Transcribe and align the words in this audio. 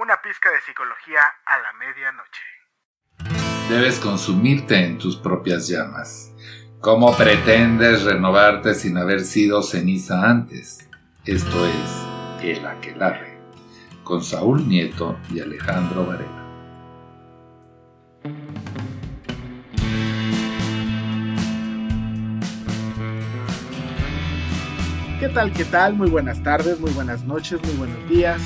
una 0.00 0.16
pizca 0.22 0.50
de 0.50 0.62
psicología 0.62 1.20
a 1.44 1.58
la 1.58 1.74
medianoche. 1.74 2.42
Debes 3.68 3.98
consumirte 3.98 4.82
en 4.82 4.96
tus 4.96 5.16
propias 5.16 5.68
llamas. 5.68 6.32
¿Cómo 6.80 7.14
pretendes 7.14 8.04
renovarte 8.04 8.74
sin 8.74 8.96
haber 8.96 9.20
sido 9.20 9.62
ceniza 9.62 10.26
antes? 10.26 10.88
Esto 11.26 11.66
es 11.66 12.42
El 12.42 12.64
Aquelarre, 12.64 13.38
con 14.02 14.24
Saúl 14.24 14.66
Nieto 14.66 15.18
y 15.28 15.40
Alejandro 15.40 16.06
Varela. 16.06 16.40
¿Qué 25.20 25.28
tal? 25.28 25.52
¿Qué 25.52 25.66
tal? 25.66 25.92
Muy 25.92 26.08
buenas 26.08 26.42
tardes, 26.42 26.80
muy 26.80 26.90
buenas 26.92 27.22
noches, 27.24 27.62
muy 27.62 27.76
buenos 27.76 28.08
días. 28.08 28.40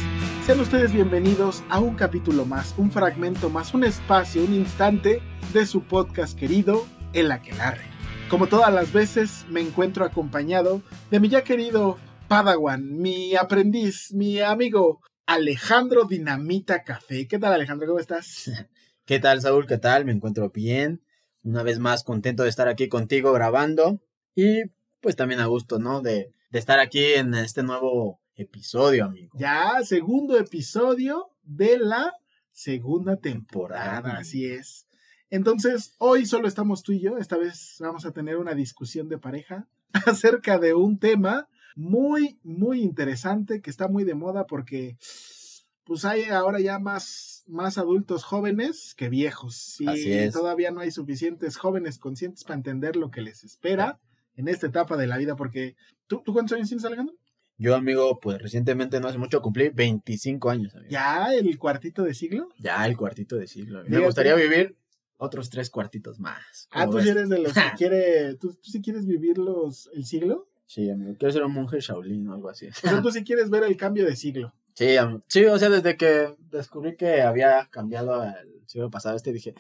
Sean 0.45 0.61
ustedes 0.61 0.92
bienvenidos 0.92 1.64
a 1.70 1.81
un 1.81 1.95
capítulo 1.95 2.45
más, 2.45 2.75
un 2.77 2.92
fragmento 2.92 3.48
más, 3.48 3.73
un 3.73 3.83
espacio, 3.83 4.45
un 4.45 4.53
instante 4.53 5.23
de 5.55 5.64
su 5.64 5.84
podcast 5.84 6.39
querido, 6.39 6.84
El 7.14 7.33
Aquelarre. 7.33 7.86
Como 8.28 8.47
todas 8.47 8.70
las 8.70 8.92
veces, 8.92 9.47
me 9.48 9.62
encuentro 9.62 10.05
acompañado 10.05 10.83
de 11.11 11.19
mi 11.19 11.31
ya 11.31 11.45
querido 11.45 11.97
Padawan, 12.28 12.98
mi 12.98 13.34
aprendiz, 13.36 14.12
mi 14.12 14.39
amigo 14.41 15.01
Alejandro 15.25 16.05
Dinamita 16.05 16.84
Café. 16.84 17.27
¿Qué 17.27 17.39
tal, 17.39 17.55
Alejandro? 17.55 17.86
¿Cómo 17.86 17.98
estás? 17.98 18.51
¿Qué 19.06 19.19
tal, 19.20 19.41
Saúl? 19.41 19.67
¿Qué 19.67 19.79
tal? 19.79 20.05
Me 20.05 20.12
encuentro 20.12 20.51
bien. 20.51 21.03
Una 21.42 21.62
vez 21.62 21.79
más 21.79 22.05
contento 22.05 22.42
de 22.42 22.51
estar 22.51 22.69
aquí 22.69 22.91
contigo 22.91 23.33
grabando 23.33 24.03
y 24.34 24.64
pues 25.01 25.17
también 25.17 25.41
a 25.41 25.47
gusto, 25.47 25.79
¿no? 25.79 26.03
De, 26.03 26.34
de 26.51 26.58
estar 26.58 26.81
aquí 26.81 27.03
en 27.14 27.33
este 27.33 27.62
nuevo 27.62 28.20
episodio, 28.36 29.04
amigo. 29.06 29.32
Ya, 29.38 29.80
segundo 29.84 30.36
episodio 30.38 31.30
de 31.42 31.78
la 31.78 32.12
segunda 32.52 33.16
temporada, 33.16 33.94
Temporada. 33.96 34.18
así 34.20 34.46
es. 34.46 34.86
Entonces, 35.30 35.94
hoy 35.98 36.27
solo 36.27 36.46
estamos 36.46 36.82
tú 36.82 36.92
y 36.92 37.00
yo, 37.00 37.18
esta 37.18 37.36
vez 37.36 37.77
vamos 37.80 38.06
a 38.06 38.12
tener 38.12 38.36
una 38.36 38.55
discusión 38.55 39.08
de 39.08 39.18
pareja 39.18 39.66
acerca 40.06 40.58
de 40.58 40.74
un 40.74 40.98
tema 40.98 41.48
muy, 41.77 42.38
muy 42.44 42.82
interesante 42.82 43.60
que 43.60 43.70
está 43.70 43.88
muy 43.88 44.05
de 44.05 44.14
moda 44.14 44.46
porque 44.46 44.96
pues 45.83 46.05
hay 46.05 46.24
ahora 46.24 46.61
ya 46.61 46.78
más, 46.78 47.42
más 47.46 47.77
adultos 47.78 48.24
jóvenes 48.24 48.94
que 48.96 49.08
viejos 49.08 49.80
y 49.80 49.89
Así 49.89 50.12
es. 50.12 50.33
todavía 50.33 50.70
no 50.70 50.80
hay 50.80 50.90
suficientes 50.90 51.56
jóvenes 51.56 51.98
conscientes 51.98 52.44
para 52.44 52.55
entender 52.56 52.96
lo 52.96 53.11
que 53.11 53.20
les 53.23 53.44
espera 53.44 53.98
en 54.36 54.48
esta 54.48 54.67
etapa 54.68 54.96
de 54.96 55.06
la 55.08 55.18
vida 55.18 55.36
porque 55.36 55.77
¿tú, 56.06 56.23
¿tú 56.24 56.33
cuántos 56.33 56.56
años 56.56 56.68
tienes, 56.68 56.84
Alejandro? 56.84 57.14
Yo, 57.57 57.77
amigo, 57.77 58.19
pues 58.20 58.41
recientemente, 58.42 58.98
no 59.01 59.09
hace 59.09 59.19
mucho, 59.19 59.41
cumplí 59.41 59.69
25 59.69 60.51
años, 60.51 60.75
amigo. 60.75 60.91
¿Ya 60.91 61.33
el 61.35 61.57
cuartito 61.59 62.03
de 62.03 62.13
siglo? 62.15 62.48
Ya 62.59 62.85
el 62.87 62.97
cuartito 62.97 63.37
de 63.37 63.47
siglo. 63.47 63.83
Me 63.87 64.01
gustaría 64.01 64.35
vivir 64.35 64.77
otros 65.19 65.51
tres 65.51 65.70
cuartitos 65.70 66.19
más. 66.19 66.69
Ah, 66.70 66.81
¿Cómo 66.81 66.92
tú 66.92 66.97
ves? 66.98 67.07
eres 67.07 67.29
de 67.29 67.39
los 67.39 67.53
que 67.55 67.61
quiere, 67.79 68.35
tú, 68.35 68.53
tú 68.55 68.70
sí 68.70 68.83
quieres 68.83 69.07
vivir 69.07 69.39
los, 69.39 69.89
el 69.95 70.05
siglo. 70.05 70.48
Sí, 70.67 70.91
amigo. 70.91 71.15
Quiero 71.19 71.33
ser 71.33 71.45
un 71.45 71.53
monje 71.53 71.79
Shaolin 71.81 72.27
o 72.29 72.35
algo 72.35 72.48
así. 72.51 72.67
O 72.69 72.73
sea, 72.73 73.01
tú 73.01 73.11
sí 73.13 73.23
quieres 73.23 73.51
ver 73.51 73.63
el 73.65 73.77
cambio 73.77 74.05
de 74.05 74.17
siglo. 74.17 74.53
Sí, 74.75 74.97
am- 74.97 75.23
sí, 75.29 75.45
o 75.45 75.57
sea, 75.59 75.71
desde 75.71 75.97
que 75.97 76.35
descubrí 76.51 76.97
que 76.97 77.23
había 77.23 77.69
cambiado 77.71 78.25
el 78.25 78.63
siglo 78.67 78.91
pasado 78.91 79.15
este, 79.15 79.33
dije, 79.33 79.55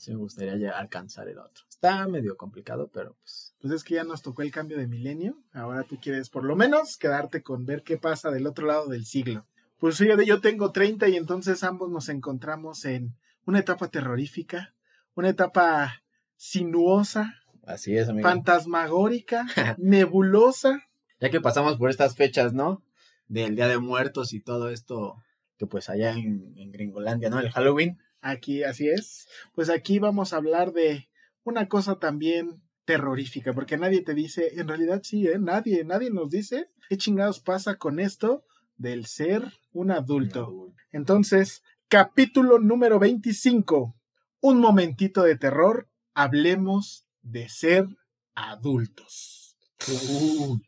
sí 0.00 0.12
me 0.12 0.16
gustaría 0.16 0.56
ya 0.56 0.78
alcanzar 0.78 1.28
el 1.28 1.38
otro. 1.38 1.64
Está 1.68 2.08
medio 2.08 2.36
complicado, 2.36 2.88
pero 2.92 3.16
pues... 3.20 3.54
Pues 3.60 3.74
es 3.74 3.84
que 3.84 3.96
ya 3.96 4.04
nos 4.04 4.22
tocó 4.22 4.40
el 4.40 4.50
cambio 4.50 4.78
de 4.78 4.86
milenio. 4.86 5.36
Ahora 5.52 5.82
tú 5.82 5.98
quieres 6.00 6.30
por 6.30 6.44
lo 6.44 6.56
menos 6.56 6.96
quedarte 6.96 7.42
con 7.42 7.66
ver 7.66 7.82
qué 7.82 7.98
pasa 7.98 8.30
del 8.30 8.46
otro 8.46 8.66
lado 8.66 8.88
del 8.88 9.04
siglo. 9.04 9.46
Pues 9.78 9.98
fíjate, 9.98 10.24
yo 10.24 10.40
tengo 10.40 10.72
30 10.72 11.08
y 11.08 11.16
entonces 11.16 11.62
ambos 11.62 11.90
nos 11.90 12.08
encontramos 12.08 12.86
en 12.86 13.14
una 13.44 13.58
etapa 13.58 13.88
terrorífica, 13.88 14.74
una 15.14 15.28
etapa 15.28 16.02
sinuosa, 16.36 17.34
Así 17.66 17.94
es, 17.94 18.08
amigo. 18.08 18.26
fantasmagórica, 18.26 19.46
nebulosa. 19.78 20.82
Ya 21.20 21.28
que 21.30 21.42
pasamos 21.42 21.76
por 21.76 21.90
estas 21.90 22.16
fechas, 22.16 22.54
¿no? 22.54 22.82
Del 23.28 23.54
Día 23.54 23.68
de 23.68 23.76
Muertos 23.76 24.32
y 24.32 24.40
todo 24.40 24.70
esto, 24.70 25.22
que 25.58 25.66
pues 25.66 25.90
allá 25.90 26.12
en, 26.12 26.54
en 26.56 26.72
Gringolandia, 26.72 27.28
¿no? 27.28 27.38
El 27.38 27.50
Halloween. 27.50 27.98
Aquí, 28.20 28.62
así 28.62 28.88
es. 28.88 29.28
Pues 29.54 29.70
aquí 29.70 29.98
vamos 29.98 30.32
a 30.32 30.36
hablar 30.36 30.72
de 30.72 31.08
una 31.42 31.68
cosa 31.68 31.98
también 31.98 32.62
terrorífica, 32.84 33.52
porque 33.52 33.76
nadie 33.76 34.02
te 34.02 34.14
dice, 34.14 34.60
en 34.60 34.68
realidad 34.68 35.00
sí, 35.02 35.26
¿eh? 35.28 35.38
Nadie, 35.38 35.84
nadie 35.84 36.10
nos 36.10 36.30
dice 36.30 36.68
qué 36.88 36.96
chingados 36.96 37.40
pasa 37.40 37.76
con 37.76 38.00
esto 38.00 38.44
del 38.76 39.06
ser 39.06 39.52
un 39.72 39.90
adulto. 39.90 40.72
Entonces, 40.90 41.62
capítulo 41.88 42.58
número 42.58 42.98
25. 42.98 43.94
Un 44.40 44.58
momentito 44.58 45.22
de 45.22 45.36
terror. 45.36 45.88
Hablemos 46.14 47.06
de 47.22 47.48
ser 47.48 47.86
adultos. 48.34 49.56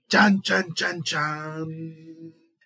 Chan, 0.08 0.42
chan, 0.42 0.72
chan, 0.74 1.02
chan. 1.02 1.66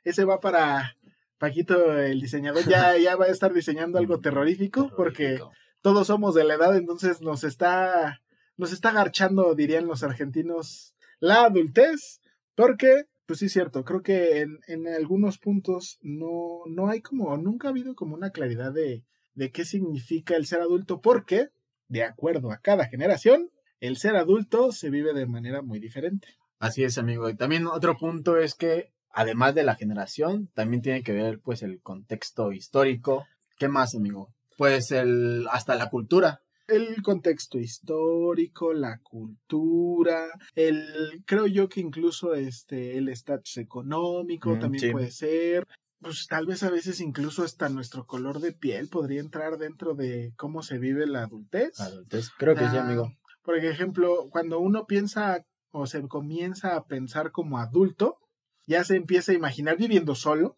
Ese 0.04 0.25
va 0.25 0.41
para 0.41 0.96
Paquito, 1.38 1.98
el 1.98 2.20
diseñador. 2.20 2.66
Ya, 2.66 2.97
ya 2.98 3.16
va 3.16 3.26
a 3.26 3.30
estar 3.30 3.52
diseñando 3.52 3.98
algo 3.98 4.20
terrorífico 4.20 4.91
porque 4.97 5.38
todos 5.82 6.06
somos 6.08 6.34
de 6.34 6.44
la 6.44 6.54
edad, 6.54 6.76
entonces 6.76 7.20
nos 7.20 7.44
está, 7.44 8.20
nos 8.56 8.72
está 8.72 8.91
garchando, 8.92 9.54
dirían 9.54 9.86
los 9.86 10.02
argentinos, 10.02 10.94
la 11.20 11.44
adultez, 11.44 12.20
porque, 12.54 13.04
pues 13.26 13.38
sí 13.38 13.46
es 13.46 13.52
cierto, 13.52 13.84
creo 13.84 14.02
que 14.02 14.41
en, 14.41 14.58
en 14.66 14.88
algunos 14.88 15.38
puntos 15.38 15.98
no, 16.02 16.62
no 16.66 16.88
hay 16.88 17.02
como, 17.02 17.36
nunca 17.36 17.69
ha 17.69 17.70
habido 17.70 17.94
como 17.94 18.14
una 18.14 18.30
claridad 18.30 18.72
de, 18.72 19.04
de 19.34 19.52
qué 19.52 19.64
significa 19.64 20.34
el 20.34 20.46
ser 20.46 20.60
adulto, 20.60 21.00
porque, 21.00 21.50
de 21.88 22.02
acuerdo 22.02 22.50
a 22.50 22.58
cada 22.58 22.86
generación, 22.86 23.50
el 23.80 23.96
ser 23.96 24.16
adulto 24.16 24.72
se 24.72 24.91
vive 24.91 25.12
de 25.12 25.26
manera 25.26 25.62
muy 25.62 25.78
diferente. 25.78 26.28
Así 26.58 26.82
es, 26.82 26.98
amigo. 26.98 27.28
Y 27.28 27.36
también 27.36 27.66
otro 27.66 27.96
punto 27.96 28.38
es 28.38 28.54
que, 28.54 28.92
además 29.16 29.54
de 29.56 29.65
la 29.65 29.75
generación, 29.75 30.49
también 30.54 30.82
tiene 30.82 31.03
que 31.03 31.12
ver, 31.12 31.41
pues, 31.41 31.62
el 31.62 31.81
contexto 31.81 32.53
histórico. 32.53 33.27
¿Qué 33.59 33.66
más, 33.69 33.94
amigo? 33.97 34.28
Pues 34.56 34.93
el, 34.93 35.47
hasta 35.50 35.75
la 35.75 35.91
cultura. 35.91 36.41
el 36.69 37.03
contexto 37.03 37.59
histórico, 37.59 38.72
la 38.72 38.99
cultura, 39.03 40.26
el 40.55 41.23
creo 41.25 41.46
yo 41.46 41.69
que 41.69 41.81
incluso 41.81 42.35
este 42.35 42.99
el 42.99 43.08
estatus 43.08 43.56
económico 43.58 44.50
Mm, 44.56 44.58
también 44.61 44.81
sí. 44.81 44.90
puede 44.90 45.11
ser. 45.12 45.67
Pues 46.00 46.26
tal 46.26 46.44
vez 46.46 46.62
a 46.62 46.70
veces 46.70 47.00
incluso 47.00 47.43
hasta 47.44 47.69
nuestro 47.69 48.05
color 48.06 48.40
de 48.40 48.52
piel 48.52 48.88
podría 48.88 49.20
entrar 49.20 49.58
dentro 49.58 49.94
de 49.94 50.32
cómo 50.37 50.62
se 50.62 50.79
vive 50.79 51.06
la 51.06 51.23
adultez. 51.23 51.79
Adultez. 51.81 52.31
Creo 52.37 52.55
que 52.55 52.69
sí, 52.69 52.76
Ah, 52.76 52.82
amigo. 52.85 53.12
Por 53.43 53.56
ejemplo, 53.56 54.29
cuando 54.31 54.58
uno 54.58 54.87
piensa 54.87 55.44
o 55.70 55.87
se 55.87 56.02
comienza 56.08 56.75
a 56.76 56.85
pensar 56.87 57.31
como 57.31 57.58
adulto, 57.58 58.17
ya 58.66 58.84
se 58.84 58.96
empieza 58.96 59.32
a 59.32 59.34
imaginar 59.34 59.76
viviendo 59.76 60.14
solo, 60.14 60.56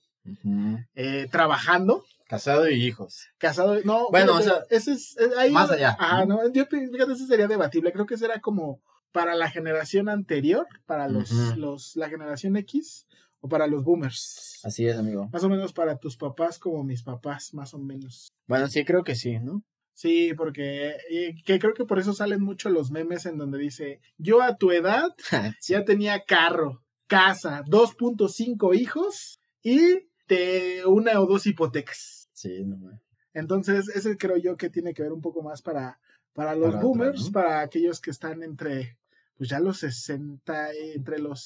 eh, 0.95 1.27
trabajando, 1.31 2.05
Casado 2.27 2.69
y 2.69 2.75
hijos. 2.75 3.25
Casado, 3.39 3.81
no, 3.85 4.11
Bueno, 4.11 4.35
o 4.37 4.43
sea, 4.43 4.63
ese 4.69 4.93
es, 4.93 5.17
eh, 5.19 5.31
ahí- 5.39 5.51
más 5.51 5.71
allá. 5.71 5.97
Ajá, 5.99 6.27
no, 6.27 6.41
yo 6.53 6.67
fíjate, 6.67 7.13
ese 7.15 7.27
sería 7.27 7.49
debatible. 7.49 7.91
Creo 7.91 8.05
que 8.05 8.17
ese 8.17 8.27
era 8.27 8.41
como 8.41 8.83
para 9.13 9.35
la 9.35 9.49
generación 9.51 10.11
anterior, 10.11 10.67
para 10.85 11.09
los, 11.09 11.31
los, 11.57 11.97
la 11.97 12.11
generación 12.11 12.57
X 12.59 13.07
o 13.41 13.49
para 13.49 13.67
los 13.67 13.83
boomers. 13.83 14.61
Así 14.63 14.87
es, 14.87 14.99
amigo. 14.99 15.31
Más 15.33 15.43
o 15.43 15.49
menos 15.49 15.73
para 15.73 15.97
tus 15.97 16.19
papás 16.19 16.59
como 16.59 16.85
mis 16.85 17.03
papás, 17.03 17.55
más 17.55 17.73
o 17.73 17.79
menos. 17.79 18.29
Bueno, 18.47 18.67
sí, 18.69 18.85
creo 18.85 19.05
que 19.05 19.15
sí, 19.15 19.39
¿no? 19.39 19.63
Sí, 19.95 20.35
porque 20.37 20.99
y 21.11 21.43
que 21.43 21.59
creo 21.59 21.73
que 21.73 21.87
por 21.87 21.99
eso 21.99 22.13
salen 22.13 22.43
mucho 22.43 22.69
los 22.69 22.91
memes 22.91 23.25
en 23.25 23.39
donde 23.39 23.57
dice, 23.59 24.01
yo 24.19 24.43
a 24.43 24.57
tu 24.59 24.71
edad 24.71 25.09
ya 25.63 25.87
tenía 25.87 26.25
carro, 26.25 26.85
casa, 27.09 27.65
2.5 27.67 28.75
hijos 28.75 29.41
y 29.63 30.07
de 30.29 30.83
una 30.87 31.21
o 31.21 31.27
dos 31.27 31.47
hipotecas. 31.47 32.29
Sí, 32.33 32.63
no 32.65 32.77
me- 32.77 33.01
Entonces, 33.35 33.89
ese 33.89 34.17
creo 34.17 34.37
yo 34.37 34.57
que 34.57 34.71
tiene 34.71 34.95
que 34.95 35.03
ver 35.03 35.13
un 35.13 35.21
poco 35.21 35.43
más 35.43 35.63
para, 35.63 35.99
para 36.35 36.55
los 36.55 36.73
Para 36.75 36.83
boomers, 36.83 37.31
para 37.31 37.61
aquellos 37.61 38.01
que 38.01 38.11
están 38.11 38.43
entre, 38.43 38.97
pues 39.37 39.49
ya 39.49 39.59
los 39.61 39.79
60, 39.79 40.73
eh, 40.73 40.95
entre 40.95 41.19
los 41.19 41.41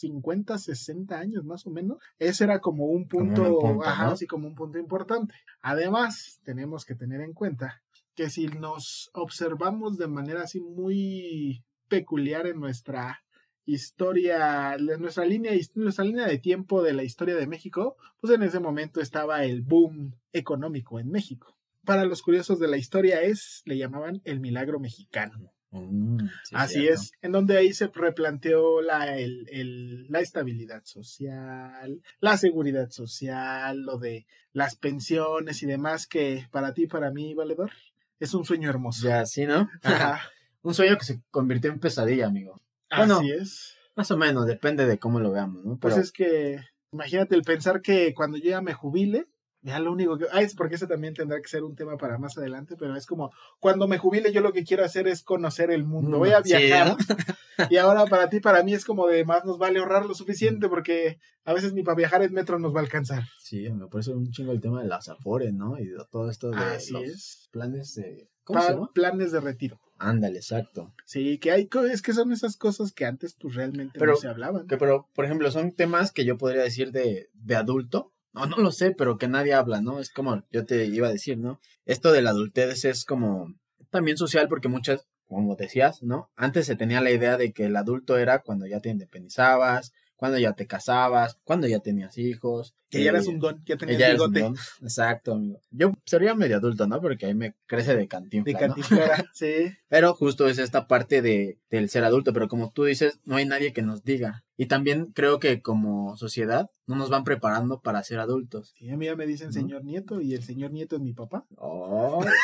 50, 0.00 0.58
60 0.58 1.18
años 1.18 1.44
más 1.44 1.66
o 1.66 1.70
menos. 1.70 1.98
Ese 2.18 2.44
era 2.44 2.60
como 2.60 2.86
un 2.86 3.08
Como 3.08 3.24
punto, 3.34 3.58
punto, 3.58 3.84
ajá, 3.84 4.06
¿no? 4.06 4.10
así 4.12 4.26
como 4.26 4.46
un 4.48 4.54
punto 4.54 4.78
importante. 4.78 5.34
Además, 5.60 6.40
tenemos 6.44 6.84
que 6.84 6.94
tener 6.94 7.20
en 7.20 7.32
cuenta 7.34 7.82
que 8.14 8.30
si 8.30 8.46
nos 8.48 9.10
observamos 9.12 9.96
de 9.98 10.08
manera 10.08 10.42
así 10.42 10.60
muy 10.60 11.64
peculiar 11.88 12.46
en 12.46 12.60
nuestra 12.60 13.22
historia, 13.68 14.76
nuestra 14.78 15.24
línea, 15.24 15.52
nuestra 15.74 16.04
línea 16.04 16.26
de 16.26 16.38
tiempo 16.38 16.82
de 16.82 16.92
la 16.94 17.04
historia 17.04 17.36
de 17.36 17.46
México, 17.46 17.96
pues 18.20 18.32
en 18.32 18.42
ese 18.42 18.60
momento 18.60 19.00
estaba 19.00 19.44
el 19.44 19.62
boom 19.62 20.14
económico 20.32 20.98
en 20.98 21.10
México. 21.10 21.56
Para 21.84 22.04
los 22.04 22.22
curiosos 22.22 22.58
de 22.58 22.68
la 22.68 22.76
historia 22.76 23.22
es, 23.22 23.62
le 23.64 23.76
llamaban 23.78 24.20
el 24.24 24.40
milagro 24.40 24.78
mexicano. 24.80 25.52
Mm, 25.70 26.18
sí, 26.44 26.54
Así 26.54 26.80
cierto. 26.80 26.94
es, 27.02 27.12
en 27.20 27.32
donde 27.32 27.56
ahí 27.58 27.72
se 27.74 27.88
replanteó 27.88 28.80
la, 28.80 29.18
el- 29.18 29.46
el- 29.50 30.06
la 30.08 30.20
estabilidad 30.20 30.82
social, 30.84 32.00
la 32.20 32.36
seguridad 32.38 32.90
social, 32.90 33.82
lo 33.82 33.98
de 33.98 34.26
las 34.52 34.76
pensiones 34.76 35.62
y 35.62 35.66
demás, 35.66 36.06
que 36.06 36.46
para 36.50 36.72
ti, 36.72 36.86
para 36.86 37.10
mí, 37.10 37.34
Valedor, 37.34 37.70
es 38.18 38.32
un 38.34 38.44
sueño 38.44 38.70
hermoso. 38.70 39.06
Ya, 39.06 39.26
sí, 39.26 39.44
¿no? 39.46 39.68
Ajá, 39.82 40.20
Un 40.62 40.74
sueño 40.74 40.96
que 40.98 41.04
se 41.04 41.20
convirtió 41.30 41.70
en 41.70 41.78
pesadilla, 41.78 42.26
amigo. 42.26 42.60
Bueno, 42.96 43.18
así 43.18 43.30
es. 43.32 43.74
Más 43.96 44.10
o 44.10 44.16
menos, 44.16 44.46
depende 44.46 44.86
de 44.86 44.98
cómo 44.98 45.20
lo 45.20 45.32
veamos, 45.32 45.64
¿no? 45.64 45.76
Pues 45.78 45.96
es 45.96 46.12
que, 46.12 46.58
imagínate 46.92 47.34
el 47.34 47.42
pensar 47.42 47.82
que 47.82 48.14
cuando 48.14 48.38
yo 48.38 48.50
ya 48.50 48.60
me 48.62 48.72
jubile, 48.72 49.26
ya 49.60 49.80
lo 49.80 49.90
único 49.92 50.16
que. 50.16 50.26
Ah, 50.32 50.40
es 50.40 50.54
porque 50.54 50.76
ese 50.76 50.86
también 50.86 51.14
tendrá 51.14 51.40
que 51.40 51.48
ser 51.48 51.64
un 51.64 51.74
tema 51.74 51.96
para 51.96 52.16
más 52.16 52.38
adelante, 52.38 52.76
pero 52.78 52.94
es 52.96 53.06
como, 53.06 53.32
cuando 53.58 53.88
me 53.88 53.98
jubile, 53.98 54.32
yo 54.32 54.40
lo 54.40 54.52
que 54.52 54.62
quiero 54.62 54.84
hacer 54.84 55.08
es 55.08 55.24
conocer 55.24 55.72
el 55.72 55.84
mundo. 55.84 56.18
Voy 56.18 56.30
a 56.30 56.40
Mm, 56.40 56.44
Sí, 56.44 56.48
viajar. 56.56 56.88
¿no? 56.90 56.96
Y 57.70 57.76
ahora 57.76 58.06
para 58.06 58.28
ti, 58.28 58.38
para 58.38 58.62
mí 58.62 58.72
es 58.72 58.84
como 58.84 59.08
de 59.08 59.24
más 59.24 59.44
nos 59.44 59.58
vale 59.58 59.80
ahorrar 59.80 60.06
lo 60.06 60.14
suficiente, 60.14 60.68
porque 60.68 61.18
a 61.44 61.52
veces 61.52 61.72
ni 61.72 61.82
para 61.82 61.96
viajar 61.96 62.22
en 62.22 62.32
metro 62.32 62.56
nos 62.60 62.72
va 62.72 62.78
a 62.78 62.82
alcanzar. 62.84 63.24
Sí, 63.40 63.66
por 63.90 63.98
eso 63.98 64.12
un 64.12 64.30
chingo 64.30 64.52
el 64.52 64.60
tema 64.60 64.80
de 64.80 64.86
las 64.86 65.08
afores, 65.08 65.52
¿no? 65.52 65.76
Y 65.76 65.88
todo 66.12 66.30
esto 66.30 66.50
de 66.50 66.56
Así 66.56 66.92
los 66.92 67.02
es. 67.02 67.48
planes 67.50 67.94
de... 67.96 68.28
¿Cómo 68.44 68.62
se 68.62 68.70
llama? 68.74 68.90
planes 68.94 69.32
de 69.32 69.40
retiro. 69.40 69.80
Ándale, 69.98 70.38
exacto. 70.38 70.94
Sí, 71.04 71.38
que 71.38 71.50
hay, 71.50 71.68
es 71.90 72.02
que 72.02 72.12
son 72.12 72.32
esas 72.32 72.56
cosas 72.56 72.92
que 72.92 73.04
antes 73.04 73.34
pues 73.34 73.54
realmente 73.54 73.98
Pero- 73.98 74.12
no 74.12 74.18
se 74.18 74.28
hablaban. 74.28 74.66
Que, 74.66 74.76
pero, 74.76 75.08
por 75.14 75.24
ejemplo, 75.24 75.50
son 75.50 75.72
temas 75.72 76.12
que 76.12 76.24
yo 76.24 76.38
podría 76.38 76.62
decir 76.62 76.92
de, 76.92 77.28
de 77.34 77.56
adulto. 77.56 78.12
No, 78.32 78.46
no 78.46 78.58
lo 78.58 78.70
sé, 78.70 78.92
pero 78.92 79.18
que 79.18 79.26
nadie 79.26 79.54
habla, 79.54 79.80
¿no? 79.80 79.98
Es 79.98 80.10
como 80.10 80.44
yo 80.52 80.64
te 80.66 80.84
iba 80.86 81.08
a 81.08 81.12
decir, 81.12 81.38
¿no? 81.38 81.60
Esto 81.86 82.12
de 82.12 82.22
la 82.22 82.30
adultez 82.30 82.84
es 82.84 83.04
como 83.04 83.54
también 83.90 84.16
social 84.16 84.48
porque 84.48 84.68
muchas, 84.68 85.06
como 85.26 85.56
decías, 85.56 86.02
¿no? 86.02 86.30
Antes 86.36 86.66
se 86.66 86.76
tenía 86.76 87.00
la 87.00 87.10
idea 87.10 87.36
de 87.36 87.52
que 87.52 87.64
el 87.64 87.74
adulto 87.76 88.18
era 88.18 88.40
cuando 88.42 88.66
ya 88.66 88.80
te 88.80 88.90
independizabas, 88.90 89.92
cuando 90.18 90.36
ya 90.36 90.52
te 90.52 90.66
casabas, 90.66 91.38
cuando 91.44 91.68
ya 91.68 91.78
tenías 91.78 92.18
hijos. 92.18 92.74
Que 92.90 93.04
ya 93.04 93.10
eras 93.10 93.26
eh, 93.26 93.30
un 93.30 93.38
don, 93.38 93.62
ya 93.64 93.76
tenías 93.76 93.98
ya 94.00 94.10
bigote 94.10 94.40
don. 94.40 94.56
Exacto, 94.82 95.34
amigo. 95.34 95.60
Yo 95.70 95.92
sería 96.04 96.34
medio 96.34 96.56
adulto, 96.56 96.88
¿no? 96.88 97.00
Porque 97.00 97.26
ahí 97.26 97.34
me 97.34 97.54
crece 97.66 97.92
de 97.92 97.98
de 97.98 98.08
cantinflas, 98.08 98.54
¿no? 98.54 98.60
cantinflora. 98.60 99.24
sí. 99.32 99.70
Pero 99.86 100.14
justo 100.14 100.48
es 100.48 100.58
esta 100.58 100.88
parte 100.88 101.22
de, 101.22 101.60
del 101.70 101.88
ser 101.88 102.02
adulto, 102.02 102.32
pero 102.32 102.48
como 102.48 102.72
tú 102.72 102.82
dices, 102.82 103.20
no 103.24 103.36
hay 103.36 103.46
nadie 103.46 103.72
que 103.72 103.82
nos 103.82 104.02
diga. 104.02 104.44
Y 104.56 104.66
también 104.66 105.12
creo 105.14 105.38
que 105.38 105.62
como 105.62 106.16
sociedad 106.16 106.68
no 106.88 106.96
nos 106.96 107.10
van 107.10 107.22
preparando 107.22 107.80
para 107.80 108.02
ser 108.02 108.18
adultos. 108.18 108.74
Sí, 108.76 108.90
a 108.90 108.96
mí 108.96 109.06
ya 109.06 109.14
me 109.14 109.24
dicen 109.24 109.48
¿No? 109.48 109.52
señor 109.52 109.84
nieto 109.84 110.20
y 110.20 110.34
el 110.34 110.42
señor 110.42 110.72
nieto 110.72 110.96
es 110.96 111.02
mi 111.02 111.12
papá. 111.12 111.46
Oh. 111.56 112.24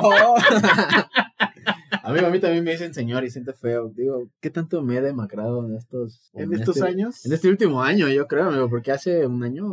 Oh. 0.00 0.36
Amigo, 2.08 2.26
a 2.26 2.30
mí 2.30 2.40
también 2.40 2.64
me 2.64 2.70
dicen 2.70 2.94
señor 2.94 3.22
y 3.24 3.30
siento 3.30 3.52
feo. 3.52 3.92
Digo, 3.94 4.30
¿qué 4.40 4.48
tanto 4.48 4.82
me 4.82 4.96
he 4.96 5.02
demacrado 5.02 5.66
en 5.66 5.76
estos... 5.76 6.30
En 6.32 6.54
estos 6.54 6.78
este- 6.78 6.88
años. 6.88 7.26
En 7.26 7.34
este 7.34 7.50
último 7.50 7.82
año, 7.82 8.08
yo 8.08 8.26
creo, 8.26 8.44
amigo, 8.44 8.70
porque 8.70 8.92
hace 8.92 9.26
un 9.26 9.44
año, 9.44 9.66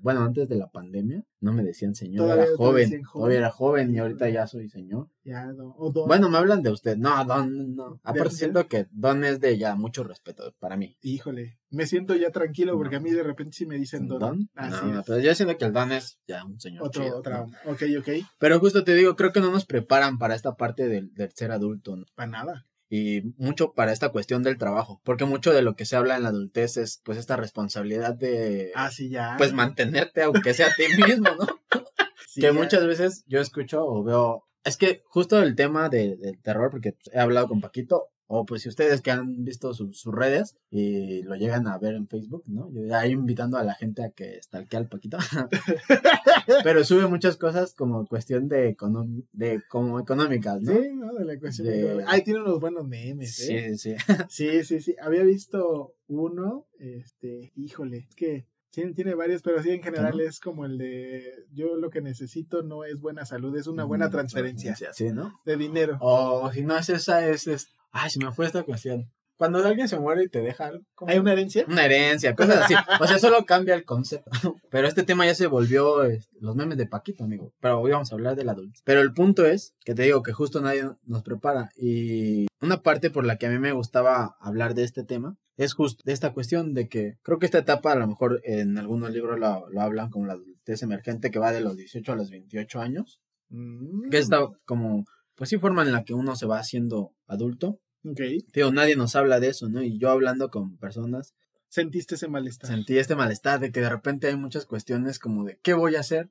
bueno, 0.00 0.22
antes 0.22 0.48
de 0.48 0.56
la 0.56 0.70
pandemia, 0.70 1.24
no 1.40 1.52
me 1.52 1.62
decían 1.62 1.94
señor, 1.94 2.24
Todavía 2.26 2.44
era 2.44 2.56
joven, 2.56 3.02
todavía 3.12 3.38
era 3.38 3.50
joven 3.50 3.94
y 3.94 3.98
ahorita 3.98 4.28
ya 4.28 4.46
soy 4.46 4.68
señor. 4.68 5.08
Ya, 5.24 5.46
don- 5.52 5.74
o 5.76 5.90
don. 5.92 6.08
Bueno, 6.08 6.28
me 6.30 6.38
hablan 6.38 6.62
de 6.62 6.70
usted. 6.70 6.96
No, 6.96 7.22
Don, 7.24 7.74
no. 7.74 8.00
Aparte 8.02 8.30
siento 8.34 8.66
que 8.66 8.86
Don 8.90 9.24
es 9.24 9.40
de 9.40 9.58
ya 9.58 9.74
mucho 9.74 10.02
respeto 10.04 10.54
para 10.58 10.76
mí. 10.76 10.96
Híjole, 11.02 11.58
me 11.70 11.86
siento 11.86 12.14
ya 12.16 12.30
tranquilo 12.30 12.76
porque 12.76 12.96
a 12.96 13.00
mí 13.00 13.10
de 13.10 13.22
repente 13.22 13.52
sí 13.56 13.66
me 13.66 13.76
dicen 13.76 14.08
don. 14.08 14.18
¿Don? 14.18 14.50
Así 14.54 14.86
no, 14.86 15.00
es. 15.00 15.06
pero 15.06 15.18
yo 15.18 15.34
siento 15.34 15.58
que 15.58 15.64
el 15.66 15.72
Don 15.72 15.92
es 15.92 16.18
ya 16.26 16.44
un 16.44 16.58
señor 16.58 16.84
Otro, 16.86 17.02
chido, 17.04 17.18
otra 17.18 17.40
¿no? 17.46 17.72
Ok, 17.72 17.82
ok. 17.98 18.08
Pero 18.38 18.58
justo 18.58 18.84
te 18.84 18.94
digo, 18.94 19.16
creo 19.16 19.32
que 19.32 19.40
no 19.40 19.50
nos 19.50 19.66
preparan 19.66 20.18
para 20.18 20.34
esta 20.34 20.54
parte 20.56 20.88
del, 20.88 21.12
del 21.12 21.30
ser 21.34 21.50
adulto, 21.52 21.96
¿no? 21.96 22.04
Para 22.14 22.30
nada. 22.30 22.66
Y 22.90 23.22
mucho 23.36 23.74
para 23.74 23.92
esta 23.92 24.08
cuestión 24.10 24.42
del 24.42 24.56
trabajo. 24.58 25.00
Porque 25.04 25.24
mucho 25.26 25.52
de 25.52 25.60
lo 25.62 25.76
que 25.76 25.84
se 25.84 25.96
habla 25.96 26.16
en 26.16 26.22
la 26.22 26.30
adultez 26.30 26.76
es 26.78 27.00
pues 27.04 27.18
esta 27.18 27.36
responsabilidad 27.36 28.14
de 28.14 28.72
Ah, 28.74 28.90
sí, 28.90 29.10
ya. 29.10 29.34
pues 29.38 29.52
mantenerte 29.52 30.22
aunque 30.22 30.54
sea 30.54 30.68
a 30.68 30.74
ti 30.74 30.84
mismo, 31.06 31.28
¿no? 31.38 31.46
Sí, 32.28 32.40
que 32.42 32.48
ya. 32.48 32.52
muchas 32.52 32.86
veces 32.86 33.24
yo 33.26 33.40
escucho 33.40 33.84
o 33.84 34.04
veo. 34.04 34.44
Es 34.64 34.76
que 34.76 35.02
justo 35.06 35.40
el 35.42 35.54
tema 35.56 35.88
de- 35.88 36.16
del 36.16 36.40
terror, 36.42 36.70
porque 36.70 36.94
he 37.12 37.18
hablado 37.18 37.48
con 37.48 37.60
Paquito, 37.62 38.08
o 38.30 38.44
pues 38.46 38.62
si 38.62 38.68
ustedes 38.68 39.00
que 39.00 39.10
han 39.10 39.42
visto 39.44 39.72
su- 39.74 39.92
sus 39.92 40.14
redes 40.14 40.54
y 40.70 41.22
lo 41.22 41.34
llegan 41.34 41.66
a 41.66 41.78
ver 41.78 41.94
en 41.94 42.06
Facebook, 42.06 42.44
¿no? 42.46 42.70
Yo 42.72 42.94
ahí 42.94 43.12
invitando 43.12 43.56
a 43.56 43.64
la 43.64 43.74
gente 43.74 44.04
a 44.04 44.10
que 44.10 44.40
stalkee 44.42 44.76
al 44.76 44.86
Paquito. 44.88 45.16
Pero 46.64 46.84
sube 46.84 47.06
muchas 47.06 47.36
cosas 47.36 47.74
como 47.74 48.06
cuestión 48.06 48.48
de, 48.48 48.76
econom- 48.76 49.24
de 49.32 49.62
como 49.68 49.98
económicas, 50.00 50.60
¿no? 50.62 50.72
Sí, 50.72 50.90
¿no? 50.94 51.12
De 51.14 51.24
la 51.24 51.38
cuestión. 51.38 51.68
De- 51.68 51.94
de- 51.96 52.04
Ay, 52.06 52.22
tiene 52.22 52.40
unos 52.40 52.60
buenos 52.60 52.86
memes, 52.86 53.38
¿eh? 53.48 53.76
sí, 53.76 53.96
sí. 53.96 54.14
Sí, 54.28 54.64
sí, 54.64 54.80
sí. 54.80 54.94
Había 55.00 55.22
visto 55.24 55.94
uno, 56.06 56.66
este, 56.78 57.52
híjole, 57.56 58.06
es 58.08 58.14
que 58.14 58.46
tiene, 58.70 58.92
tiene 58.92 59.14
varios, 59.14 59.42
pero 59.42 59.62
sí 59.62 59.70
en 59.70 59.82
general 59.82 60.20
es 60.20 60.40
como 60.40 60.64
el 60.64 60.78
de 60.78 61.46
yo 61.52 61.76
lo 61.76 61.90
que 61.90 62.00
necesito 62.00 62.62
no 62.62 62.84
es 62.84 63.00
buena 63.00 63.24
salud, 63.24 63.56
es 63.56 63.66
una 63.66 63.84
buena 63.84 64.10
transferencia 64.10 64.76
Sí, 64.92 65.12
¿no? 65.12 65.38
de 65.44 65.56
dinero. 65.56 65.98
O 66.00 66.50
si 66.52 66.62
no 66.62 66.76
es 66.76 66.88
esa, 66.88 67.26
es, 67.26 67.46
es... 67.46 67.68
Ay, 67.90 68.10
se 68.10 68.18
me 68.18 68.32
fue 68.32 68.46
esta 68.46 68.62
cuestión. 68.62 69.10
Cuando 69.38 69.64
alguien 69.64 69.86
se 69.86 69.98
muere 70.00 70.24
y 70.24 70.28
te 70.28 70.40
deja 70.40 70.66
algo, 70.66 70.84
¿cómo? 70.96 71.12
¿Hay 71.12 71.18
una 71.18 71.32
herencia? 71.32 71.64
Una 71.68 71.84
herencia, 71.84 72.34
cosas 72.34 72.64
así. 72.64 72.74
O 73.00 73.06
sea, 73.06 73.20
solo 73.20 73.46
cambia 73.46 73.76
el 73.76 73.84
concepto. 73.84 74.30
Pero 74.70 74.88
este 74.88 75.04
tema 75.04 75.26
ya 75.26 75.34
se 75.34 75.46
volvió 75.46 76.02
este, 76.02 76.28
los 76.40 76.56
memes 76.56 76.76
de 76.76 76.86
Paquito, 76.86 77.22
amigo. 77.22 77.52
Pero 77.60 77.80
hoy 77.80 77.92
vamos 77.92 78.10
a 78.10 78.16
hablar 78.16 78.34
del 78.34 78.48
adulto. 78.48 78.80
Pero 78.82 79.00
el 79.00 79.12
punto 79.12 79.46
es 79.46 79.76
que 79.84 79.94
te 79.94 80.02
digo 80.02 80.24
que 80.24 80.32
justo 80.32 80.60
nadie 80.60 80.90
nos 81.04 81.22
prepara. 81.22 81.70
Y 81.76 82.48
una 82.60 82.82
parte 82.82 83.10
por 83.10 83.24
la 83.24 83.36
que 83.36 83.46
a 83.46 83.50
mí 83.50 83.60
me 83.60 83.70
gustaba 83.70 84.36
hablar 84.40 84.74
de 84.74 84.82
este 84.82 85.04
tema 85.04 85.36
es 85.58 85.74
justo 85.74 86.02
esta 86.10 86.32
cuestión 86.32 86.72
de 86.72 86.88
que 86.88 87.18
creo 87.22 87.38
que 87.38 87.46
esta 87.46 87.58
etapa 87.58 87.92
a 87.92 87.96
lo 87.96 88.06
mejor 88.06 88.40
en 88.44 88.78
algunos 88.78 89.10
libros 89.10 89.38
lo, 89.38 89.68
lo 89.68 89.80
hablan 89.82 90.08
como 90.08 90.24
la 90.24 90.32
adultez 90.34 90.82
emergente 90.82 91.30
que 91.30 91.38
va 91.38 91.52
de 91.52 91.60
los 91.60 91.76
18 91.76 92.12
a 92.12 92.16
los 92.16 92.30
28 92.30 92.80
años. 92.80 93.20
Mm, 93.50 94.08
Que 94.08 94.18
es 94.18 94.24
esta 94.24 94.48
como, 94.64 95.04
pues 95.34 95.50
sí, 95.50 95.58
forma 95.58 95.82
en 95.82 95.92
la 95.92 96.04
que 96.04 96.14
uno 96.14 96.36
se 96.36 96.46
va 96.46 96.58
haciendo 96.58 97.12
adulto. 97.26 97.80
Ok. 98.04 98.20
Digo, 98.54 98.70
nadie 98.72 98.96
nos 98.96 99.16
habla 99.16 99.40
de 99.40 99.48
eso, 99.48 99.68
¿no? 99.68 99.82
Y 99.82 99.98
yo 99.98 100.10
hablando 100.10 100.48
con 100.50 100.78
personas 100.78 101.34
Sentiste 101.70 102.14
ese 102.14 102.28
malestar. 102.28 102.70
sentí 102.70 102.96
este 102.96 103.14
malestar 103.14 103.60
de 103.60 103.70
que 103.70 103.80
de 103.80 103.90
repente 103.90 104.28
hay 104.28 104.36
muchas 104.36 104.64
cuestiones 104.64 105.18
como 105.18 105.44
de 105.44 105.58
qué 105.62 105.74
voy 105.74 105.96
a 105.96 106.00
hacer 106.00 106.30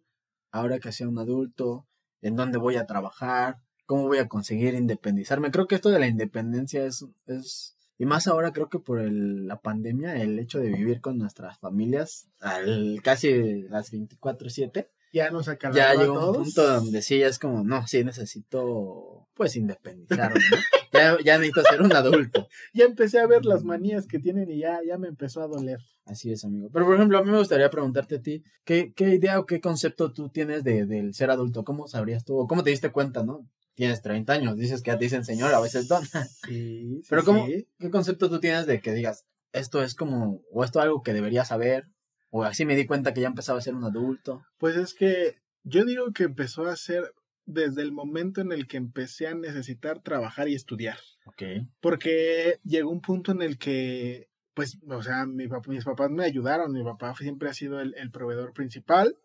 ahora 0.51 0.79
que 0.79 0.91
sea 0.91 1.07
un 1.07 1.19
adulto, 1.19 1.85
en 2.21 2.35
dónde 2.35 2.57
voy 2.57 2.77
a 2.77 2.87
trabajar, 2.87 3.57
cómo 3.85 4.07
voy 4.07 4.17
a 4.17 4.27
conseguir 4.27 4.73
independizarme. 4.73 5.51
Creo 5.51 5.67
que 5.67 5.75
esto 5.75 5.89
de 5.91 5.99
la 5.99 6.07
independencia 6.07 6.85
es, 6.85 7.05
es 7.27 7.76
y 7.97 8.05
más 8.05 8.27
ahora 8.27 8.51
creo 8.53 8.69
que 8.69 8.79
por 8.79 8.99
el- 8.99 9.47
la 9.47 9.59
pandemia, 9.61 10.15
el 10.21 10.37
hecho 10.39 10.59
de 10.59 10.69
vivir 10.69 11.01
con 11.01 11.17
nuestras 11.17 11.57
familias 11.57 12.29
al 12.39 12.99
casi 13.03 13.63
las 13.63 13.91
24/7, 13.91 14.89
Ya 15.13 15.31
nos 15.31 15.47
acabó 15.47 15.75
ya 15.75 15.93
llegó 15.95 16.29
un 16.29 16.35
punto 16.35 16.67
donde 16.67 17.01
sí, 17.01 17.19
ya 17.19 17.27
es 17.27 17.39
como, 17.39 17.63
no, 17.63 17.87
sí 17.87 18.03
necesito 18.03 19.27
pues 19.33 19.55
independizarme, 19.55 20.39
¿no? 20.51 20.57
ya, 20.93 21.17
ya 21.23 21.37
necesito 21.37 21.61
ser 21.63 21.81
un 21.81 21.93
adulto. 21.93 22.47
Ya 22.73 22.85
empecé 22.85 23.19
a 23.19 23.27
ver 23.27 23.45
las 23.45 23.63
manías 23.63 24.05
que 24.07 24.19
tienen 24.19 24.49
y 24.49 24.59
ya, 24.59 24.79
ya 24.85 24.97
me 24.97 25.07
empezó 25.07 25.41
a 25.41 25.47
doler. 25.47 25.79
Así 26.05 26.31
es, 26.31 26.43
amigo. 26.43 26.69
Pero, 26.73 26.85
por 26.85 26.95
ejemplo, 26.95 27.17
a 27.17 27.23
mí 27.23 27.31
me 27.31 27.37
gustaría 27.37 27.69
preguntarte 27.69 28.15
a 28.15 28.21
ti, 28.21 28.43
¿qué, 28.63 28.93
qué 28.95 29.09
idea 29.15 29.39
o 29.39 29.45
qué 29.45 29.59
concepto 29.61 30.11
tú 30.11 30.29
tienes 30.29 30.63
de, 30.63 30.85
del 30.85 31.13
ser 31.13 31.29
adulto? 31.29 31.63
¿Cómo 31.63 31.87
sabrías 31.87 32.23
tú? 32.25 32.37
¿O 32.37 32.47
cómo 32.47 32.63
te 32.63 32.69
diste 32.71 32.91
cuenta, 32.91 33.23
no? 33.23 33.47
Tienes 33.77 34.01
30 34.01 34.33
años, 34.33 34.57
dices 34.57 34.81
que 34.81 34.89
ya 34.89 34.97
te 34.97 35.03
dicen 35.03 35.23
señor, 35.23 35.53
a 35.53 35.59
veces 35.59 35.87
don. 35.87 36.03
Sí, 36.47 36.99
sí, 37.03 37.07
Pero, 37.07 37.23
¿cómo, 37.23 37.45
sí. 37.45 37.67
¿qué 37.77 37.91
concepto 37.91 38.27
tú 38.27 38.39
tienes 38.39 38.65
de 38.65 38.81
que 38.81 38.91
digas, 38.91 39.27
esto 39.53 39.83
es 39.83 39.93
como, 39.93 40.41
o 40.51 40.63
esto 40.63 40.79
es 40.79 40.85
algo 40.85 41.03
que 41.03 41.13
debería 41.13 41.45
saber? 41.45 41.85
O 42.31 42.43
así 42.43 42.65
me 42.65 42.75
di 42.75 42.87
cuenta 42.87 43.13
que 43.13 43.21
ya 43.21 43.27
empezaba 43.27 43.59
a 43.59 43.61
ser 43.61 43.75
un 43.75 43.83
adulto. 43.83 44.43
Pues 44.57 44.77
es 44.77 44.95
que 44.95 45.35
yo 45.61 45.85
digo 45.85 46.11
que 46.11 46.23
empezó 46.23 46.65
a 46.65 46.75
ser, 46.75 47.13
desde 47.45 47.83
el 47.83 47.91
momento 47.91 48.41
en 48.41 48.51
el 48.51 48.67
que 48.67 48.77
empecé 48.77 49.27
a 49.27 49.35
necesitar 49.35 50.01
trabajar 50.01 50.49
y 50.49 50.55
estudiar. 50.55 50.97
Ok. 51.27 51.43
Porque 51.79 52.59
llegó 52.63 52.89
un 52.89 53.01
punto 53.01 53.31
en 53.31 53.43
el 53.43 53.59
que, 53.59 54.27
pues, 54.55 54.79
o 54.89 55.03
sea, 55.03 55.27
mi 55.27 55.47
papá, 55.47 55.69
mis 55.69 55.85
papás 55.85 56.09
me 56.09 56.25
ayudaron, 56.25 56.73
mi 56.73 56.83
papá 56.83 57.13
siempre 57.15 57.47
ha 57.47 57.53
sido 57.53 57.79
el, 57.79 57.93
el 57.95 58.09
proveedor 58.09 58.53
principal, 58.53 59.15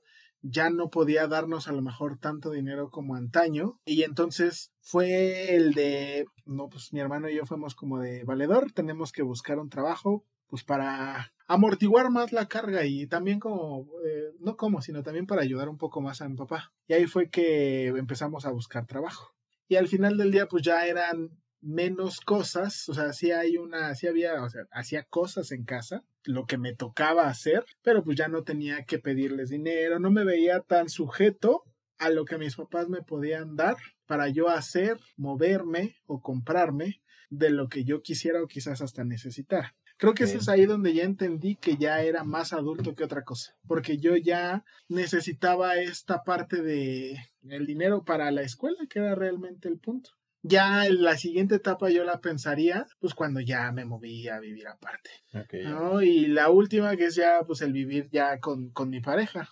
ya 0.43 0.71
no 0.71 0.91
podía 0.91 1.27
darnos 1.29 1.69
a 1.69 1.73
lo 1.73 1.83
mejor 1.83 2.19
tanto 2.19 2.51
dinero 2.51 2.91
como 2.91 3.15
antaño, 3.15 3.81
y 3.85 4.03
entonces 4.03 4.73
fue 4.81 5.55
el 5.55 5.73
de, 5.73 6.27
no, 6.45 6.69
pues 6.69 6.93
mi 6.93 7.01
hermano 7.01 7.29
y 7.29 7.37
yo 7.37 7.47
fuimos 7.47 7.75
como 7.75 7.99
de 7.99 8.25
valedor, 8.25 8.73
tenemos 8.73 9.13
que 9.13 9.23
buscar 9.23 9.59
un 9.59 9.71
trabajo, 9.71 10.25
pues 10.49 10.65
para 10.65 11.33
amortiguar 11.47 12.11
más 12.11 12.33
la 12.33 12.47
carga 12.47 12.85
y 12.85 13.07
también 13.07 13.41
como, 13.41 13.87
eh, 14.05 14.35
no 14.39 14.57
como, 14.57 14.83
sino 14.83 15.03
también 15.03 15.27
para 15.27 15.43
ayudar 15.43 15.69
un 15.69 15.79
poco 15.79 16.01
más 16.03 16.21
a 16.21 16.29
mi 16.29 16.37
papá. 16.37 16.73
Y 16.87 16.93
ahí 16.93 17.07
fue 17.07 17.31
que 17.31 17.89
empezamos 17.89 18.45
a 18.45 18.51
buscar 18.51 18.87
trabajo. 18.87 19.35
Y 19.69 19.77
al 19.77 19.89
final 19.89 20.19
del 20.19 20.31
día, 20.31 20.47
pues 20.49 20.63
ya 20.63 20.87
eran 20.87 21.31
menos 21.63 22.21
cosas, 22.21 22.89
o 22.89 22.95
sea, 22.95 23.13
sí 23.13 23.31
hay 23.31 23.57
una, 23.57 23.95
sí 23.95 24.09
había, 24.09 24.43
o 24.43 24.51
sea, 24.51 24.67
hacía 24.73 25.05
cosas 25.05 25.53
en 25.53 25.65
casa, 25.65 26.05
lo 26.25 26.47
que 26.47 26.59
me 26.59 26.75
tocaba 26.75 27.29
hacer, 27.29 27.65
pero 27.83 28.05
pues 28.05 28.17
ya 28.17 28.29
no 28.29 28.43
tenía 28.43 28.85
que 28.85 28.99
pedirles 28.99 29.51
dinero, 29.51 29.99
no 29.99 30.11
me 30.11 30.25
veía 30.25 30.61
tan 30.61 30.89
sujeto 30.89 31.65
a 31.99 32.11
lo 32.11 32.25
que 32.25 32.37
mis 32.37 32.57
papás 32.57 32.89
me 32.89 33.03
podían 33.03 33.57
dar 33.57 33.77
para 34.07 34.29
yo 34.29 34.49
hacer, 34.49 34.99
moverme 35.17 35.97
o 36.07 36.21
comprarme 36.21 37.01
de 37.31 37.51
lo 37.51 37.69
que 37.69 37.85
yo 37.85 38.03
quisiera 38.03 38.43
o 38.43 38.49
quizás 38.49 38.83
hasta 38.83 39.05
necesitar. 39.05 39.75
Creo 39.97 40.15
que 40.15 40.25
eso 40.25 40.39
es 40.39 40.49
ahí 40.49 40.67
donde 40.67 40.95
ya 40.95 41.05
entendí 41.05 41.55
que 41.55 41.77
ya 41.77 42.03
era 42.03 42.25
más 42.25 42.53
adulto 42.53 42.97
que 42.97 43.05
otra 43.05 43.23
cosa, 43.23 43.57
porque 43.69 43.99
yo 43.99 44.17
ya 44.17 44.65
necesitaba 44.89 45.77
esta 45.77 46.25
parte 46.25 46.61
de 46.61 47.17
el 47.49 47.67
dinero 47.67 48.05
para 48.05 48.33
la 48.33 48.43
escuela, 48.43 48.79
que 48.91 48.99
era 48.99 49.15
realmente 49.15 49.69
el 49.69 49.79
punto. 49.79 50.11
Ya 50.43 50.87
la 50.91 51.17
siguiente 51.17 51.55
etapa 51.55 51.91
yo 51.91 52.05
la 52.05 52.21
pensaría, 52.21 52.87
pues 52.99 53.15
cuando 53.15 53.41
ya 53.41 53.71
me 53.71 53.85
moví 53.85 54.29
a 54.29 54.41
vivir 54.41 54.67
aparte. 54.67 55.11
Ok. 55.35 55.55
¿no? 55.65 56.03
Y 56.03 56.27
la 56.27 56.51
última 56.51 56.97
que 56.97 57.07
es 57.07 57.15
ya, 57.15 57.43
pues 57.47 57.61
el 57.63 57.73
vivir 57.73 58.09
ya 58.11 58.41
con, 58.41 58.71
con 58.71 58.91
mi 58.91 59.01
pareja, 59.01 59.49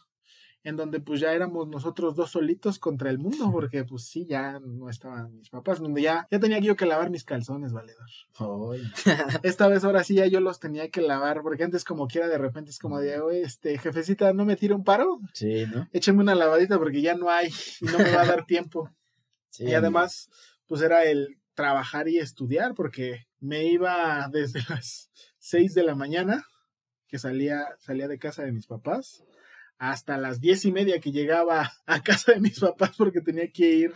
en 0.63 0.77
donde 0.77 1.01
pues 1.01 1.21
ya 1.21 1.33
éramos 1.33 1.69
nosotros 1.69 2.15
dos 2.17 2.33
solitos 2.33 2.79
contra 2.79 3.09
el 3.11 3.19
mundo, 3.19 3.51
porque 3.51 3.85
pues 3.85 4.05
sí, 4.05 4.27
ya 4.29 4.61
no 4.61 4.91
estaban 4.91 5.37
mis 5.37 5.49
papás, 5.49 5.79
donde 5.81 6.03
ya, 6.03 6.27
ya 6.31 6.39
tenía 6.39 6.59
yo 6.59 6.77
que 6.77 6.87
lavar 6.87 7.11
mis 7.11 7.25
calzones, 7.25 7.73
valedor. 7.73 8.09
Ay. 8.39 8.83
Esta 9.43 9.69
vez 9.69 9.85
ahora 9.85 10.05
sí 10.05 10.15
ya 10.15 10.27
yo 10.27 10.41
los 10.41 10.61
tenía 10.61 10.91
que 10.91 11.01
lavar, 11.01 11.43
porque 11.43 11.65
antes 11.65 11.85
como 11.85 12.09
quiera 12.09 12.29
de 12.29 12.39
repente 12.39 12.71
es 12.71 12.79
como 12.79 12.99
de, 12.99 13.21
oye, 13.21 13.43
este, 13.43 13.79
jefecita, 13.79 14.33
¿no 14.33 14.45
me 14.45 14.57
tira 14.57 14.75
un 14.75 14.85
paro? 14.85 15.21
Sí, 15.33 15.65
¿no? 15.73 15.89
Échame 15.93 16.21
una 16.21 16.35
lavadita 16.35 16.79
porque 16.79 17.01
ya 17.01 17.15
no 17.15 17.31
hay 17.31 17.49
y 17.81 17.85
no 17.87 17.99
me 17.99 18.11
va 18.11 18.23
a 18.23 18.27
dar 18.27 18.45
tiempo. 18.45 18.91
Sí, 19.53 19.65
y 19.65 19.75
además, 19.75 20.31
pues 20.71 20.83
era 20.83 21.03
el 21.03 21.41
trabajar 21.55 22.09
y 22.09 22.19
estudiar, 22.19 22.77
porque 22.77 23.27
me 23.41 23.65
iba 23.65 24.29
desde 24.31 24.61
las 24.69 25.11
6 25.41 25.75
de 25.75 25.83
la 25.83 25.97
mañana, 25.97 26.45
que 27.09 27.19
salía, 27.19 27.67
salía 27.81 28.07
de 28.07 28.21
casa 28.21 28.45
de 28.45 28.53
mis 28.53 28.69
papás, 28.69 29.25
hasta 29.79 30.17
las 30.17 30.41
diez 30.41 30.65
y 30.65 30.71
media 30.71 31.01
que 31.01 31.11
llegaba 31.11 31.73
a 31.87 32.03
casa 32.05 32.35
de 32.35 32.41
mis 32.41 32.61
papás, 32.61 32.93
porque 32.97 33.21
tenía 33.21 33.51
que 33.51 33.69
ir 33.69 33.93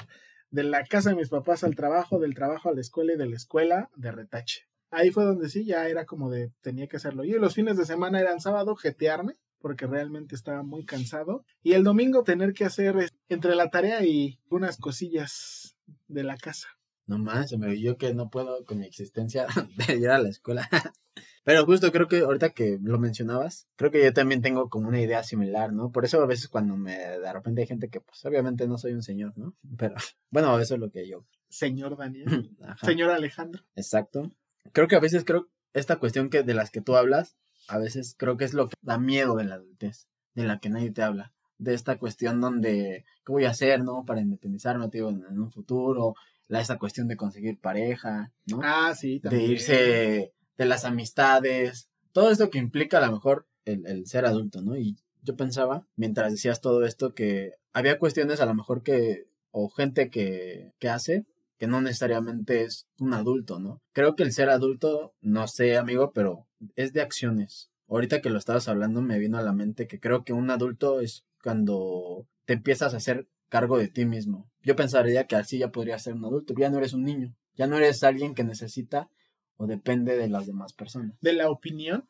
de 0.50 0.64
la 0.64 0.85
casa 0.85 1.11
de 1.11 1.16
mis 1.16 1.28
papás 1.28 1.62
al 1.62 1.76
trabajo, 1.76 2.19
del 2.19 2.35
trabajo 2.35 2.71
a 2.71 2.75
la 2.75 2.81
escuela 2.81 3.12
y 3.12 3.19
de 3.19 3.26
la 3.26 3.37
escuela 3.37 3.88
de 3.95 4.11
retache. 4.11 4.62
Ahí 4.90 5.12
fue 5.12 5.25
donde 5.25 5.50
sí, 5.50 5.64
ya 5.64 5.87
era 5.87 6.07
como 6.07 6.28
de 6.28 6.50
tenía 6.61 6.88
que 6.88 6.97
hacerlo. 6.97 7.23
Y 7.23 7.31
los 7.35 7.54
fines 7.54 7.76
de 7.76 7.87
semana 7.87 8.19
eran 8.19 8.40
sábado, 8.40 8.75
jetearme, 8.75 9.35
porque 9.61 9.87
realmente 9.87 10.35
estaba 10.35 10.64
muy 10.64 10.85
cansado. 10.85 11.45
Y 11.62 11.75
el 11.75 11.85
domingo 11.85 12.25
tener 12.25 12.52
que 12.52 12.64
hacer 12.64 12.97
eh, 12.99 13.09
entre 13.28 13.54
la 13.54 13.71
tarea 13.71 14.04
y 14.04 14.40
unas 14.50 14.76
cosillas 14.76 15.74
de 16.09 16.25
la 16.25 16.37
casa. 16.37 16.69
No 17.07 17.19
más, 17.19 17.50
se 17.50 17.59
me 17.59 17.79
yo 17.79 17.99
que 17.99 18.14
no 18.14 18.31
puedo 18.31 18.64
con 18.64 18.79
mi 18.79 18.87
existencia 18.87 19.47
de 19.88 19.97
ir 19.97 20.09
a 20.09 20.19
la 20.19 20.29
escuela. 20.29 20.69
Pero 21.45 21.67
justo 21.67 21.93
creo 21.93 22.09
que 22.09 22.21
ahorita 22.21 22.50
que 22.50 22.79
lo 22.83 22.99
mencionabas, 22.99 23.69
creo 23.76 23.91
que 23.91 24.03
yo 24.03 24.14
también 24.14 24.41
tengo 24.41 24.71
como 24.71 24.88
una 24.88 25.00
idea 25.00 25.23
similar, 25.23 25.75
¿no? 25.75 25.93
Por 25.93 26.07
eso 26.07 26.23
a 26.23 26.26
veces 26.26 26.49
cuando 26.49 26.75
me 26.76 26.97
de 26.97 27.33
repente 27.33 27.61
hay 27.61 27.67
gente 27.67 27.91
que 27.91 28.00
pues 28.00 28.25
obviamente 28.25 28.67
no 28.67 28.79
soy 28.79 28.93
un 28.93 29.03
señor, 29.03 29.37
¿no? 29.37 29.55
Pero 29.79 29.95
bueno, 30.31 30.59
eso 30.59 30.75
es 30.75 30.81
lo 30.81 30.91
que 30.91 31.07
yo. 31.07 31.26
Señor 31.50 31.97
Daniel, 31.97 32.57
Ajá. 32.62 32.87
señor 32.87 33.11
Alejandro. 33.11 33.62
Exacto. 33.76 34.33
Creo 34.73 34.88
que 34.88 34.97
a 34.97 35.00
veces 35.00 35.25
creo 35.25 35.49
esta 35.75 35.97
cuestión 35.97 36.31
que 36.31 36.43
de 36.43 36.55
las 36.55 36.71
que 36.71 36.81
tú 36.81 36.97
hablas, 36.97 37.37
a 37.69 37.79
veces 37.79 38.14
creo 38.19 38.37
que 38.37 38.45
es 38.45 38.55
lo 38.55 38.69
que 38.69 38.76
da 38.81 38.99
miedo 38.99 39.37
de 39.37 39.45
la 39.45 39.57
adultez, 39.57 40.09
de 40.35 40.45
la 40.45 40.59
que 40.59 40.71
nadie 40.71 40.91
te 40.91 41.03
habla, 41.03 41.35
de 41.64 41.75
esta 41.75 41.99
cuestión 41.99 42.40
donde 42.40 43.04
qué 43.25 43.33
voy 43.33 43.44
a 43.44 43.50
hacer, 43.50 43.83
¿no? 43.83 44.04
Para 44.04 44.21
independizarme, 44.21 44.88
digo, 44.92 45.11
en, 45.11 45.40
un 45.40 45.50
futuro, 45.50 46.14
la 46.49 46.61
esta 46.61 46.78
cuestión 46.78 47.09
de 47.09 47.16
conseguir 47.16 47.59
pareja, 47.59 48.33
¿no? 48.47 48.61
Ah, 48.62 48.94
sí, 48.94 49.14
de 49.14 49.21
también. 49.21 49.50
irse 49.50 50.33
de 50.56 50.64
las 50.66 50.85
amistades, 50.85 51.88
todo 52.12 52.30
esto 52.30 52.50
que 52.50 52.59
implica 52.59 52.99
a 52.99 53.06
lo 53.06 53.12
mejor 53.12 53.47
el, 53.64 53.87
el 53.87 54.06
ser 54.06 54.25
adulto, 54.26 54.62
¿no? 54.62 54.76
Y 54.76 54.97
yo 55.23 55.37
pensaba, 55.37 55.87
mientras 55.97 56.30
decías 56.30 56.61
todo 56.61 56.85
esto, 56.85 57.14
que 57.14 57.54
había 57.73 57.99
cuestiones 57.99 58.40
a 58.40 58.47
lo 58.47 58.54
mejor 58.54 58.83
que, 58.83 59.26
o 59.50 59.68
gente 59.68 60.11
que, 60.11 60.73
que 60.78 60.88
hace, 60.88 61.26
que 61.59 61.66
no 61.66 61.80
necesariamente 61.80 62.62
es 62.62 62.87
un 62.99 63.14
adulto, 63.14 63.59
¿no? 63.59 63.80
Creo 63.92 64.16
que 64.16 64.23
el 64.23 64.33
ser 64.33 64.50
adulto, 64.50 65.14
no 65.21 65.49
sé, 65.49 65.76
amigo, 65.76 66.12
pero 66.12 66.47
es 66.76 66.92
de 66.92 67.00
acciones. 67.00 67.71
Ahorita 67.88 68.21
que 68.21 68.30
lo 68.30 68.38
estabas 68.38 68.68
hablando 68.68 69.02
me 69.02 69.18
vino 69.18 69.38
a 69.38 69.42
la 69.42 69.52
mente 69.52 69.87
que 69.87 70.00
creo 70.00 70.25
que 70.25 70.33
un 70.33 70.50
adulto 70.50 71.00
es 71.00 71.25
cuando 71.44 72.26
te 72.46 72.54
empiezas 72.54 72.94
a 72.94 72.96
hacer 72.96 73.28
cargo 73.50 73.76
de 73.76 73.88
ti 73.88 74.06
mismo. 74.06 74.50
Yo 74.62 74.76
pensaría 74.76 75.26
que 75.26 75.36
así 75.36 75.58
ya 75.58 75.70
podría 75.70 75.98
ser 75.98 76.14
un 76.14 76.24
adulto, 76.24 76.54
ya 76.58 76.70
no 76.70 76.78
eres 76.78 76.94
un 76.94 77.04
niño, 77.04 77.34
ya 77.54 77.66
no 77.66 77.76
eres 77.76 78.02
alguien 78.02 78.34
que 78.34 78.44
necesita 78.44 79.10
o 79.58 79.66
depende 79.66 80.16
de 80.16 80.28
las 80.30 80.46
demás 80.46 80.72
personas. 80.72 81.12
De 81.20 81.34
la 81.34 81.50
opinión, 81.50 82.06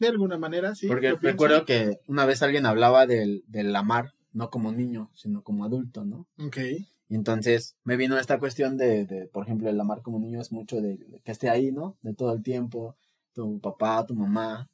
de 0.00 0.08
alguna 0.08 0.36
manera, 0.36 0.74
sí. 0.74 0.88
Porque 0.88 1.10
pienso. 1.10 1.26
recuerdo 1.28 1.64
que 1.64 2.00
una 2.08 2.26
vez 2.26 2.42
alguien 2.42 2.66
hablaba 2.66 3.06
del, 3.06 3.44
del 3.46 3.74
amar, 3.76 4.14
no 4.32 4.50
como 4.50 4.72
niño, 4.72 5.12
sino 5.14 5.44
como 5.44 5.64
adulto, 5.64 6.04
¿no? 6.04 6.26
Ok. 6.44 6.58
Y 7.08 7.14
entonces 7.14 7.76
me 7.84 7.96
vino 7.96 8.18
esta 8.18 8.40
cuestión 8.40 8.76
de, 8.76 9.06
de, 9.06 9.28
por 9.28 9.44
ejemplo, 9.44 9.70
el 9.70 9.78
amar 9.78 10.02
como 10.02 10.18
niño 10.18 10.40
es 10.40 10.50
mucho 10.50 10.80
de, 10.80 10.96
de 10.96 11.20
que 11.20 11.30
esté 11.30 11.50
ahí, 11.50 11.70
¿no? 11.70 11.96
De 12.02 12.14
todo 12.14 12.32
el 12.32 12.42
tiempo, 12.42 12.96
tu 13.32 13.60
papá, 13.60 14.04
tu 14.04 14.16
mamá, 14.16 14.68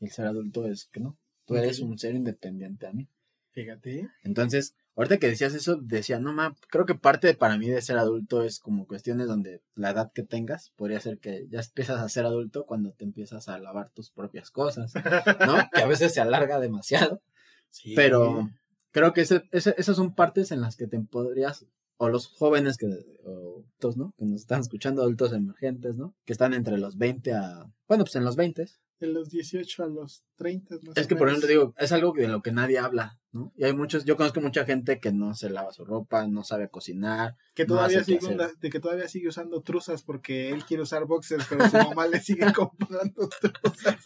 y 0.00 0.04
el 0.04 0.10
ser 0.10 0.26
adulto 0.26 0.66
es 0.66 0.84
que 0.92 1.00
no, 1.00 1.16
tú 1.46 1.56
eres 1.56 1.80
un 1.80 1.98
ser 1.98 2.14
independiente 2.14 2.86
a 2.86 2.92
mí. 2.92 3.08
Fíjate. 3.52 4.08
Entonces, 4.24 4.74
ahorita 4.96 5.18
que 5.18 5.28
decías 5.28 5.54
eso, 5.54 5.76
decía, 5.76 6.18
no, 6.18 6.32
ma, 6.32 6.56
creo 6.70 6.86
que 6.86 6.96
parte 6.96 7.28
de- 7.28 7.34
para 7.34 7.56
mí 7.56 7.68
de 7.68 7.80
ser 7.82 7.98
adulto 7.98 8.42
es 8.42 8.58
como 8.58 8.86
cuestiones 8.86 9.28
donde 9.28 9.62
la 9.76 9.90
edad 9.90 10.10
que 10.12 10.24
tengas, 10.24 10.70
podría 10.76 10.98
ser 11.00 11.18
que 11.18 11.46
ya 11.50 11.60
empiezas 11.60 12.00
a 12.00 12.08
ser 12.08 12.26
adulto 12.26 12.66
cuando 12.66 12.92
te 12.92 13.04
empiezas 13.04 13.48
a 13.48 13.58
lavar 13.60 13.90
tus 13.90 14.10
propias 14.10 14.50
cosas, 14.50 14.92
¿no? 14.94 15.00
que 15.72 15.82
a 15.82 15.86
veces 15.86 16.12
se 16.14 16.20
alarga 16.20 16.58
demasiado, 16.58 17.22
Sí. 17.70 17.94
pero 17.94 18.50
creo 18.90 19.12
que 19.12 19.20
ese, 19.22 19.42
ese- 19.52 19.74
esas 19.78 19.96
son 19.96 20.14
partes 20.14 20.50
en 20.50 20.60
las 20.60 20.76
que 20.76 20.86
te 20.88 20.98
podrías, 21.00 21.64
o 21.96 22.08
los 22.08 22.26
jóvenes 22.26 22.76
que, 22.76 22.86
o 23.24 23.60
adultos, 23.60 23.96
¿no? 23.96 24.12
Que 24.18 24.24
nos 24.24 24.40
están 24.40 24.60
escuchando, 24.62 25.02
adultos 25.02 25.32
emergentes, 25.32 25.96
¿no? 25.96 26.14
Que 26.24 26.32
están 26.32 26.54
entre 26.54 26.76
los 26.78 26.96
20 26.98 27.32
a, 27.34 27.70
bueno, 27.86 28.02
pues 28.04 28.16
en 28.16 28.24
los 28.24 28.34
20. 28.34 28.66
De 29.00 29.08
los 29.08 29.28
18 29.30 29.82
a 29.82 29.86
los 29.88 30.24
30. 30.36 30.76
Más 30.86 30.96
Es 30.96 31.06
que, 31.06 31.16
por 31.16 31.28
ejemplo, 31.28 31.48
digo, 31.48 31.74
es 31.78 31.90
algo 31.92 32.12
de 32.12 32.28
lo 32.28 32.42
que 32.42 32.52
nadie 32.52 32.78
habla, 32.78 33.18
¿no? 33.32 33.52
Y 33.56 33.64
hay 33.64 33.72
muchos, 33.74 34.04
yo 34.04 34.16
conozco 34.16 34.40
mucha 34.40 34.64
gente 34.64 35.00
que 35.00 35.12
no 35.12 35.34
se 35.34 35.50
lava 35.50 35.72
su 35.72 35.84
ropa, 35.84 36.26
no 36.28 36.44
sabe 36.44 36.68
cocinar. 36.70 37.34
Que 37.54 37.64
todavía, 37.66 38.04
sigue, 38.04 38.20
de 38.60 38.70
que 38.70 38.80
todavía 38.80 39.08
sigue 39.08 39.28
usando 39.28 39.60
truzas 39.62 40.02
porque 40.04 40.50
él 40.50 40.64
quiere 40.64 40.84
usar 40.84 41.06
boxers, 41.06 41.44
pero 41.48 41.68
su 41.68 41.76
mamá 41.76 42.06
le 42.06 42.20
sigue 42.20 42.46
comprando 42.54 43.28
truzas. 43.40 43.96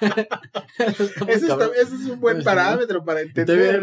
Ese, 1.28 1.46
está- 1.46 1.66
ese 1.80 1.94
es 1.94 2.06
un 2.06 2.20
buen 2.20 2.42
parámetro 2.42 3.04
para 3.04 3.20
entender, 3.20 3.82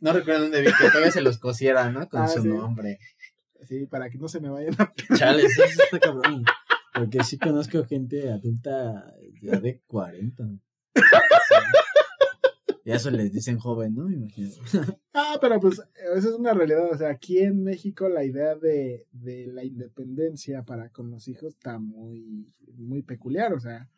¿no? 0.00 0.12
recuerdo 0.12 0.42
dónde 0.42 0.60
vi 0.60 0.66
que 0.66 0.88
todavía 0.88 1.10
se 1.10 1.20
los 1.22 1.38
cosiera, 1.38 1.90
¿no? 1.90 2.08
Con 2.08 2.22
Ah, 2.22 2.28
su 2.28 2.42
sí. 2.42 2.48
nombre. 2.48 2.98
Sí, 3.68 3.86
para 3.86 4.10
que 4.10 4.18
no 4.18 4.28
se 4.28 4.40
me 4.40 4.48
vayan 4.50 4.74
a... 4.78 4.92
Chale, 5.16 5.44
eso 5.44 5.62
sí 5.68 5.78
está 5.84 5.98
cabrón. 6.00 6.44
Porque 6.94 7.22
sí 7.24 7.38
conozco 7.38 7.84
gente 7.86 8.30
adulta 8.30 9.04
ya 9.42 9.60
de 9.60 9.80
40. 9.86 10.44
Y 12.84 12.90
a 12.90 12.96
eso 12.96 13.10
les 13.10 13.32
dicen 13.32 13.58
joven, 13.58 13.94
¿no? 13.94 14.10
Imagínate. 14.10 14.56
Ah, 15.14 15.36
pero 15.40 15.60
pues 15.60 15.80
esa 16.16 16.28
es 16.28 16.34
una 16.34 16.54
realidad. 16.54 16.90
O 16.90 16.96
sea, 16.96 17.10
aquí 17.10 17.38
en 17.38 17.62
México 17.62 18.08
la 18.08 18.24
idea 18.24 18.54
de, 18.54 19.06
de 19.12 19.46
la 19.46 19.62
independencia 19.62 20.62
para 20.64 20.88
con 20.88 21.10
los 21.10 21.28
hijos 21.28 21.54
está 21.54 21.78
muy, 21.78 22.50
muy 22.76 23.02
peculiar. 23.02 23.52
O 23.52 23.60
sea, 23.60 23.88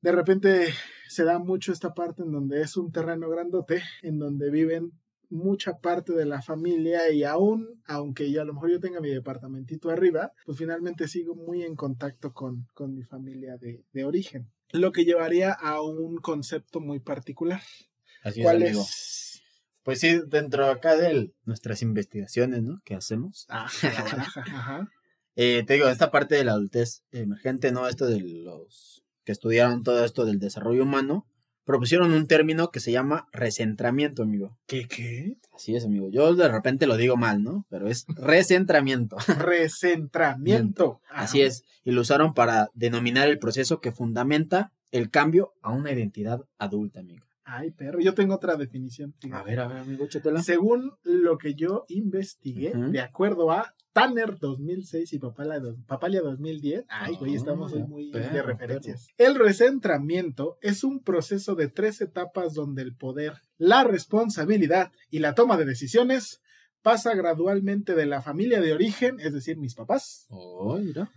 de 0.00 0.12
repente 0.12 0.68
se 1.08 1.24
da 1.24 1.38
mucho 1.38 1.72
esta 1.72 1.92
parte 1.92 2.22
en 2.22 2.32
donde 2.32 2.62
es 2.62 2.76
un 2.76 2.92
terreno 2.92 3.28
grandote, 3.28 3.82
en 4.02 4.18
donde 4.18 4.50
viven 4.50 4.92
mucha 5.28 5.78
parte 5.78 6.12
de 6.12 6.24
la 6.24 6.40
familia 6.40 7.10
y 7.10 7.24
aún, 7.24 7.80
aunque 7.86 8.30
yo 8.30 8.42
a 8.42 8.44
lo 8.44 8.54
mejor 8.54 8.70
yo 8.70 8.80
tenga 8.80 9.00
mi 9.00 9.10
departamentito 9.10 9.90
arriba, 9.90 10.32
pues 10.46 10.58
finalmente 10.58 11.08
sigo 11.08 11.34
muy 11.34 11.62
en 11.62 11.76
contacto 11.76 12.32
con, 12.32 12.66
con 12.74 12.94
mi 12.94 13.02
familia 13.02 13.56
de, 13.56 13.84
de 13.92 14.04
origen. 14.04 14.50
Lo 14.72 14.92
que 14.92 15.04
llevaría 15.04 15.52
a 15.52 15.80
un 15.82 16.18
concepto 16.18 16.80
muy 16.80 17.00
particular. 17.00 17.62
Así 18.22 18.40
es, 18.40 18.44
¿Cuál 18.44 18.62
amigo. 18.62 18.82
es? 18.82 19.42
Pues 19.82 20.00
sí, 20.00 20.20
dentro 20.26 20.66
acá 20.66 20.96
de 20.96 21.32
nuestras 21.44 21.82
investigaciones, 21.82 22.62
¿no? 22.62 22.80
Que 22.84 22.94
hacemos. 22.94 23.46
Ah, 23.48 23.64
ajá. 23.64 24.88
Eh, 25.36 25.62
te 25.64 25.74
digo, 25.74 25.88
esta 25.88 26.10
parte 26.10 26.34
de 26.34 26.44
la 26.44 26.52
adultez 26.52 27.04
emergente, 27.12 27.70
¿no? 27.72 27.88
Esto 27.88 28.06
de 28.06 28.20
los 28.20 29.04
que 29.24 29.32
estudiaron 29.32 29.84
todo 29.84 30.04
esto 30.04 30.26
del 30.26 30.38
desarrollo 30.38 30.82
humano, 30.82 31.26
propusieron 31.70 32.12
un 32.12 32.26
término 32.26 32.72
que 32.72 32.80
se 32.80 32.90
llama 32.90 33.28
recentramiento, 33.32 34.24
amigo. 34.24 34.58
¿Qué, 34.66 34.88
qué? 34.88 35.36
Así 35.54 35.76
es, 35.76 35.84
amigo. 35.84 36.08
Yo 36.10 36.34
de 36.34 36.48
repente 36.48 36.88
lo 36.88 36.96
digo 36.96 37.16
mal, 37.16 37.44
¿no? 37.44 37.64
Pero 37.70 37.86
es 37.86 38.06
recentramiento. 38.08 39.16
Recentramiento. 39.38 41.00
Así 41.08 41.42
es. 41.42 41.62
Y 41.84 41.92
lo 41.92 42.00
usaron 42.00 42.34
para 42.34 42.70
denominar 42.74 43.28
el 43.28 43.38
proceso 43.38 43.80
que 43.80 43.92
fundamenta 43.92 44.72
el 44.90 45.10
cambio 45.10 45.54
a 45.62 45.70
una 45.70 45.92
identidad 45.92 46.44
adulta, 46.58 46.98
amigo. 46.98 47.24
Ay, 47.52 47.70
perro, 47.72 47.98
yo 48.00 48.14
tengo 48.14 48.34
otra 48.34 48.56
definición. 48.56 49.14
A 49.32 49.42
ver, 49.42 49.58
a 49.60 49.66
ver, 49.68 49.78
amigo, 49.78 50.06
chétela. 50.06 50.42
Según 50.42 50.92
lo 51.02 51.36
que 51.38 51.54
yo 51.54 51.84
investigué, 51.88 52.72
de 52.74 53.00
acuerdo 53.00 53.50
a 53.50 53.74
Tanner 53.92 54.38
2006 54.38 55.12
y 55.14 55.18
Papalia, 55.18 55.58
dos- 55.58 55.76
Papalia 55.86 56.20
2010, 56.22 56.84
ay, 56.88 57.16
güey, 57.16 57.32
Ah, 57.32 57.36
estamos 57.36 57.72
hoy 57.72 57.82
muy 57.82 58.12
de 58.12 58.20
perro, 58.20 58.46
referencias. 58.46 59.08
El 59.18 59.34
recentramiento 59.34 60.58
es 60.62 60.84
un 60.84 61.00
proceso 61.02 61.54
de 61.56 61.68
tres 61.68 62.00
etapas 62.00 62.54
donde 62.54 62.82
el 62.82 62.94
poder, 62.94 63.34
la 63.58 63.82
responsabilidad 63.82 64.92
y 65.10 65.18
la 65.18 65.34
toma 65.34 65.56
de 65.56 65.64
decisiones 65.64 66.40
pasa 66.82 67.14
gradualmente 67.14 67.94
de 67.94 68.06
la 68.06 68.22
familia 68.22 68.60
de 68.60 68.72
origen, 68.72 69.16
es 69.20 69.32
decir, 69.32 69.56
mis 69.58 69.74
papás, 69.74 70.26
Oh, 70.30 70.78
mira. 70.78 71.10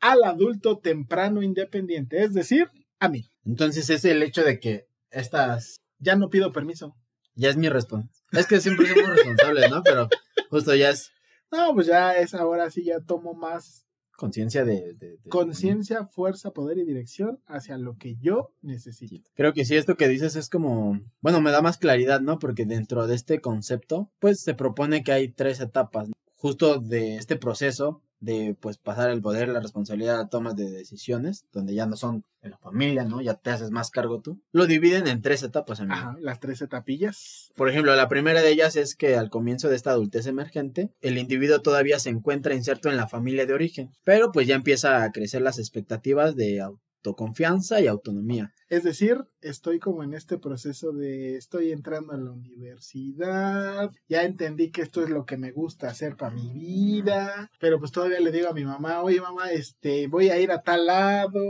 al 0.00 0.22
adulto 0.24 0.78
temprano 0.78 1.42
independiente, 1.42 2.22
es 2.22 2.34
decir, 2.34 2.68
a 2.98 3.08
mí. 3.08 3.30
Entonces 3.46 3.88
es 3.90 4.04
el 4.04 4.22
hecho 4.22 4.44
de 4.44 4.60
que 4.60 4.84
estas 5.10 5.76
Ya 5.98 6.16
no 6.16 6.30
pido 6.30 6.52
permiso. 6.52 6.96
ya 7.34 7.50
es 7.50 7.56
mi 7.56 7.68
responsabilidad. 7.68 8.20
Es 8.32 8.46
que 8.46 8.60
siempre 8.60 8.88
somos 8.88 9.16
responsables, 9.16 9.70
¿no? 9.70 9.82
Pero 9.82 10.08
justo 10.50 10.74
ya 10.74 10.90
es 10.90 11.10
No, 11.52 11.74
pues 11.74 11.86
ya 11.86 12.16
es 12.16 12.34
ahora 12.34 12.70
sí, 12.70 12.84
ya 12.84 13.00
tomo 13.00 13.34
más 13.34 13.84
conciencia 14.16 14.64
de, 14.66 14.92
de- 14.94 15.16
de- 15.16 15.30
conciencia, 15.30 16.04
fuerza, 16.04 16.50
poder 16.52 16.76
y 16.78 16.84
dirección 16.84 17.40
hacia 17.46 17.78
lo 17.78 17.96
que 17.96 18.16
yo 18.16 18.52
necesito. 18.60 19.30
Creo 19.34 19.54
que 19.54 19.64
sí, 19.64 19.76
esto 19.76 19.96
que 19.96 20.08
dices 20.08 20.36
es 20.36 20.50
como, 20.50 21.00
bueno, 21.22 21.40
me 21.40 21.50
da 21.50 21.62
más 21.62 21.78
claridad, 21.78 22.20
¿no? 22.20 22.38
Porque 22.38 22.66
dentro 22.66 23.06
de 23.06 23.14
este 23.14 23.40
concepto, 23.40 24.10
pues 24.18 24.40
se 24.42 24.52
propone 24.54 25.02
que 25.02 25.12
hay 25.12 25.28
tres 25.32 25.60
etapas, 25.60 26.08
¿no? 26.08 26.12
justo 26.36 26.78
de 26.80 27.16
este 27.16 27.36
proceso 27.36 28.02
de, 28.20 28.56
pues, 28.60 28.78
pasar 28.78 29.10
el 29.10 29.20
poder, 29.20 29.48
la 29.48 29.60
responsabilidad 29.60 30.20
a 30.20 30.28
tomas 30.28 30.54
de 30.54 30.70
decisiones, 30.70 31.46
donde 31.52 31.74
ya 31.74 31.86
no 31.86 31.96
son 31.96 32.24
en 32.42 32.52
la 32.52 32.58
familia, 32.58 33.04
¿no? 33.04 33.20
Ya 33.20 33.34
te 33.34 33.50
haces 33.50 33.70
más 33.70 33.90
cargo 33.90 34.20
tú. 34.20 34.40
Lo 34.52 34.66
dividen 34.66 35.06
en 35.06 35.20
tres 35.22 35.42
etapas, 35.42 35.80
amigo. 35.80 35.94
Ajá, 35.94 36.16
las 36.20 36.40
tres 36.40 36.62
etapillas. 36.62 37.50
Por 37.56 37.68
ejemplo, 37.68 37.94
la 37.94 38.08
primera 38.08 38.42
de 38.42 38.50
ellas 38.50 38.76
es 38.76 38.94
que 38.94 39.16
al 39.16 39.30
comienzo 39.30 39.68
de 39.68 39.76
esta 39.76 39.90
adultez 39.90 40.26
emergente, 40.26 40.90
el 41.00 41.18
individuo 41.18 41.60
todavía 41.60 41.98
se 41.98 42.10
encuentra 42.10 42.54
inserto 42.54 42.88
en 42.88 42.96
la 42.96 43.08
familia 43.08 43.46
de 43.46 43.54
origen, 43.54 43.90
pero 44.04 44.32
pues 44.32 44.46
ya 44.46 44.54
empieza 44.54 45.02
a 45.02 45.12
crecer 45.12 45.42
las 45.42 45.58
expectativas 45.58 46.36
de 46.36 46.62
autoconfianza 47.00 47.80
y 47.80 47.86
autonomía. 47.86 48.52
Es 48.68 48.84
decir, 48.84 49.16
estoy 49.40 49.80
como 49.80 50.04
en 50.04 50.14
este 50.14 50.38
proceso 50.38 50.92
de 50.92 51.36
estoy 51.36 51.72
entrando 51.72 52.12
a 52.12 52.16
la 52.16 52.30
universidad, 52.30 53.90
ya 54.08 54.22
entendí 54.22 54.70
que 54.70 54.82
esto 54.82 55.02
es 55.02 55.10
lo 55.10 55.24
que 55.24 55.36
me 55.36 55.50
gusta 55.50 55.88
hacer 55.88 56.16
para 56.16 56.34
mi 56.34 56.52
vida, 56.52 57.50
pero 57.58 57.80
pues 57.80 57.90
todavía 57.90 58.20
le 58.20 58.30
digo 58.30 58.48
a 58.48 58.54
mi 58.54 58.64
mamá, 58.64 59.02
oye 59.02 59.20
mamá, 59.20 59.50
este, 59.50 60.06
voy 60.06 60.28
a 60.28 60.38
ir 60.38 60.52
a 60.52 60.62
tal 60.62 60.86
lado, 60.86 61.42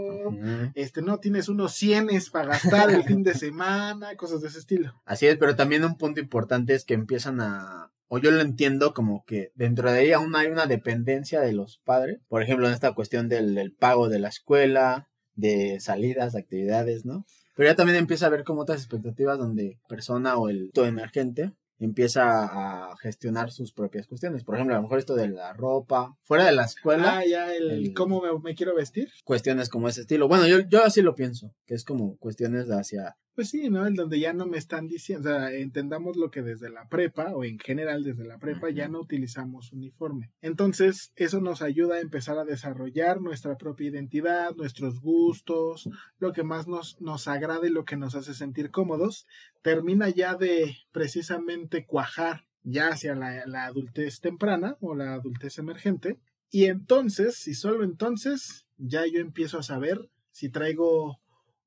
este, 0.74 1.02
no 1.02 1.18
tienes 1.18 1.50
unos 1.50 1.74
cienes 1.74 2.30
para 2.30 2.48
gastar 2.48 2.90
el 2.90 3.02
fin 3.04 3.22
de 3.22 3.34
semana, 3.34 4.16
cosas 4.16 4.40
de 4.40 4.48
ese 4.48 4.60
estilo. 4.60 4.94
Así 5.04 5.26
es, 5.26 5.36
pero 5.36 5.56
también 5.56 5.84
un 5.84 5.98
punto 5.98 6.20
importante 6.20 6.74
es 6.74 6.86
que 6.86 6.94
empiezan 6.94 7.42
a, 7.42 7.92
o 8.08 8.18
yo 8.18 8.30
lo 8.30 8.40
entiendo 8.40 8.94
como 8.94 9.24
que 9.26 9.52
dentro 9.54 9.92
de 9.92 10.04
ella 10.04 10.16
aún 10.16 10.34
hay 10.34 10.46
una 10.46 10.64
dependencia 10.64 11.40
de 11.42 11.52
los 11.52 11.82
padres, 11.84 12.20
por 12.28 12.42
ejemplo, 12.42 12.66
en 12.66 12.72
esta 12.72 12.92
cuestión 12.92 13.28
del, 13.28 13.54
del 13.54 13.72
pago 13.72 14.08
de 14.08 14.20
la 14.20 14.28
escuela, 14.28 15.09
de 15.40 15.80
salidas, 15.80 16.32
de 16.34 16.40
actividades, 16.40 17.04
¿no? 17.04 17.24
Pero 17.56 17.68
ya 17.70 17.76
también 17.76 17.98
empieza 17.98 18.26
a 18.26 18.28
haber 18.28 18.44
como 18.44 18.62
otras 18.62 18.78
expectativas 18.80 19.38
donde 19.38 19.78
persona 19.88 20.36
o 20.36 20.48
el 20.48 20.70
todo 20.72 20.86
emergente 20.86 21.52
empieza 21.78 22.44
a 22.90 22.94
gestionar 22.98 23.50
sus 23.50 23.72
propias 23.72 24.06
cuestiones. 24.06 24.44
Por 24.44 24.54
ejemplo, 24.54 24.74
a 24.74 24.78
lo 24.78 24.82
mejor 24.82 24.98
esto 24.98 25.14
de 25.14 25.28
la 25.28 25.54
ropa, 25.54 26.14
fuera 26.24 26.44
de 26.44 26.52
la 26.52 26.64
escuela, 26.64 27.18
Ah, 27.18 27.24
ya 27.26 27.54
el, 27.54 27.70
el- 27.70 27.94
cómo 27.94 28.20
me, 28.20 28.28
me 28.42 28.54
quiero 28.54 28.74
vestir. 28.74 29.08
cuestiones 29.24 29.68
como 29.70 29.88
ese 29.88 30.02
estilo. 30.02 30.28
Bueno, 30.28 30.46
yo, 30.46 30.60
yo 30.60 30.84
así 30.84 31.00
lo 31.02 31.14
pienso, 31.14 31.54
que 31.66 31.74
es 31.74 31.84
como 31.84 32.16
cuestiones 32.18 32.66
hacia... 32.68 33.16
Pues 33.34 33.50
sí, 33.50 33.70
¿no? 33.70 33.86
El 33.86 33.94
donde 33.94 34.18
ya 34.18 34.32
no 34.32 34.46
me 34.46 34.58
están 34.58 34.88
diciendo, 34.88 35.30
o 35.30 35.32
sea, 35.32 35.52
entendamos 35.52 36.16
lo 36.16 36.30
que 36.30 36.42
desde 36.42 36.68
la 36.68 36.88
prepa 36.88 37.32
o 37.34 37.44
en 37.44 37.58
general 37.58 38.02
desde 38.02 38.24
la 38.24 38.38
prepa 38.38 38.70
ya 38.70 38.88
no 38.88 39.00
utilizamos 39.00 39.72
uniforme. 39.72 40.32
Entonces, 40.42 41.12
eso 41.14 41.40
nos 41.40 41.62
ayuda 41.62 41.96
a 41.96 42.00
empezar 42.00 42.38
a 42.38 42.44
desarrollar 42.44 43.20
nuestra 43.20 43.56
propia 43.56 43.88
identidad, 43.88 44.54
nuestros 44.56 45.00
gustos, 45.00 45.88
lo 46.18 46.32
que 46.32 46.42
más 46.42 46.66
nos, 46.66 47.00
nos 47.00 47.28
agrade, 47.28 47.70
lo 47.70 47.84
que 47.84 47.96
nos 47.96 48.14
hace 48.16 48.34
sentir 48.34 48.70
cómodos. 48.70 49.26
Termina 49.62 50.08
ya 50.08 50.34
de 50.34 50.76
precisamente 50.90 51.86
cuajar 51.86 52.46
ya 52.62 52.88
hacia 52.88 53.14
la, 53.14 53.46
la 53.46 53.66
adultez 53.66 54.20
temprana 54.20 54.76
o 54.80 54.94
la 54.94 55.14
adultez 55.14 55.58
emergente. 55.58 56.18
Y 56.50 56.64
entonces, 56.64 57.46
y 57.46 57.54
solo 57.54 57.84
entonces, 57.84 58.66
ya 58.76 59.06
yo 59.06 59.20
empiezo 59.20 59.58
a 59.58 59.62
saber 59.62 60.10
si 60.32 60.48
traigo 60.48 61.20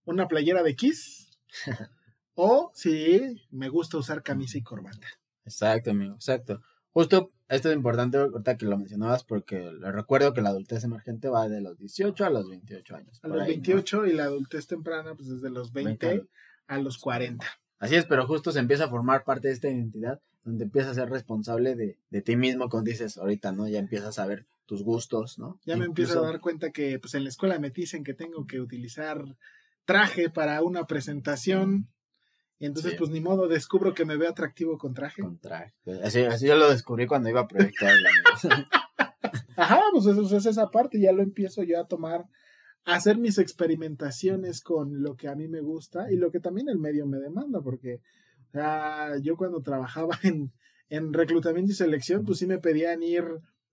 una 0.05 0.27
playera 0.27 0.61
de 0.61 0.75
Kiss 0.75 1.32
o 2.35 2.71
si 2.73 3.41
me 3.51 3.69
gusta 3.69 3.97
usar 3.97 4.23
camisa 4.23 4.57
y 4.57 4.63
corbata. 4.63 5.07
Exacto, 5.45 5.91
amigo, 5.91 6.15
exacto. 6.15 6.61
Justo 6.91 7.31
esto 7.49 7.69
es 7.69 7.75
importante 7.75 8.17
ahorita 8.17 8.57
que 8.57 8.65
lo 8.65 8.77
mencionabas 8.77 9.23
porque 9.23 9.71
le 9.71 9.91
recuerdo 9.91 10.33
que 10.33 10.41
la 10.41 10.49
adultez 10.49 10.83
emergente 10.83 11.29
va 11.29 11.49
de 11.49 11.61
los 11.61 11.77
18 11.77 12.25
a 12.25 12.29
los 12.29 12.49
28 12.49 12.95
años. 12.95 13.19
A 13.23 13.27
los 13.27 13.41
ahí, 13.41 13.41
¿no? 13.41 13.47
28 13.47 14.05
y 14.07 14.13
la 14.13 14.23
adultez 14.23 14.67
temprana, 14.67 15.15
pues 15.15 15.29
desde 15.29 15.49
los 15.49 15.71
20 15.71 16.07
Veinte. 16.07 16.27
a 16.67 16.77
los 16.79 16.97
40. 16.97 17.45
Así 17.79 17.95
es, 17.95 18.05
pero 18.05 18.25
justo 18.25 18.51
se 18.51 18.59
empieza 18.59 18.85
a 18.85 18.89
formar 18.89 19.23
parte 19.23 19.49
de 19.49 19.53
esta 19.53 19.69
identidad 19.69 20.21
donde 20.43 20.65
empiezas 20.65 20.91
a 20.91 21.01
ser 21.01 21.09
responsable 21.09 21.75
de, 21.75 21.97
de 22.09 22.21
ti 22.21 22.35
mismo, 22.35 22.69
como 22.69 22.83
dices 22.83 23.17
ahorita, 23.17 23.51
¿no? 23.51 23.67
Ya 23.67 23.79
empiezas 23.79 24.19
a 24.19 24.25
ver 24.25 24.45
tus 24.65 24.83
gustos, 24.83 25.39
¿no? 25.39 25.59
Ya 25.65 25.77
me 25.77 25.85
empiezo 25.85 26.19
a 26.19 26.25
dar 26.25 26.39
cuenta 26.39 26.71
que 26.71 26.99
pues 26.99 27.13
en 27.13 27.23
la 27.23 27.29
escuela 27.29 27.59
me 27.59 27.69
dicen 27.69 28.03
que 28.03 28.13
tengo 28.13 28.47
que 28.47 28.59
utilizar 28.59 29.23
traje 29.85 30.29
para 30.29 30.61
una 30.61 30.85
presentación. 30.85 31.89
Y 32.59 32.65
entonces, 32.65 32.91
Sí. 32.93 32.97
pues 32.97 33.09
ni 33.11 33.19
modo, 33.19 33.47
descubro 33.47 33.93
que 33.93 34.05
me 34.05 34.15
veo 34.17 34.29
atractivo 34.29 34.77
con 34.77 34.93
traje. 34.93 35.21
con 35.21 35.37
traje. 35.39 35.73
Así, 36.03 36.21
así 36.21 36.47
yo 36.47 36.55
lo 36.55 36.69
descubrí 36.69 37.07
cuando 37.07 37.29
iba 37.29 37.41
a 37.41 37.47
proyectar 37.47 37.89
amigo. 37.91 38.67
Ajá, 39.57 39.81
pues 39.91 40.05
eso 40.05 40.37
es 40.37 40.45
esa 40.45 40.69
parte, 40.71 40.99
ya 40.99 41.11
lo 41.11 41.21
empiezo 41.23 41.63
yo 41.63 41.79
a 41.79 41.87
tomar, 41.87 42.25
a 42.85 42.95
hacer 42.95 43.17
mis 43.17 43.37
experimentaciones 43.37 44.61
con 44.61 45.01
lo 45.03 45.15
que 45.15 45.27
a 45.27 45.35
mí 45.35 45.47
me 45.47 45.61
gusta 45.61 46.11
y 46.11 46.15
lo 46.15 46.31
que 46.31 46.39
también 46.39 46.69
el 46.69 46.79
medio 46.79 47.05
me 47.05 47.17
demanda, 47.19 47.61
porque 47.61 48.01
o 48.49 48.51
sea, 48.51 49.17
yo 49.21 49.35
cuando 49.37 49.61
trabajaba 49.61 50.17
en, 50.23 50.51
en 50.89 51.13
reclutamiento 51.13 51.71
y 51.71 51.75
selección, 51.75 52.23
pues 52.25 52.39
sí 52.39 52.47
me 52.47 52.59
pedían 52.59 53.03
ir 53.03 53.23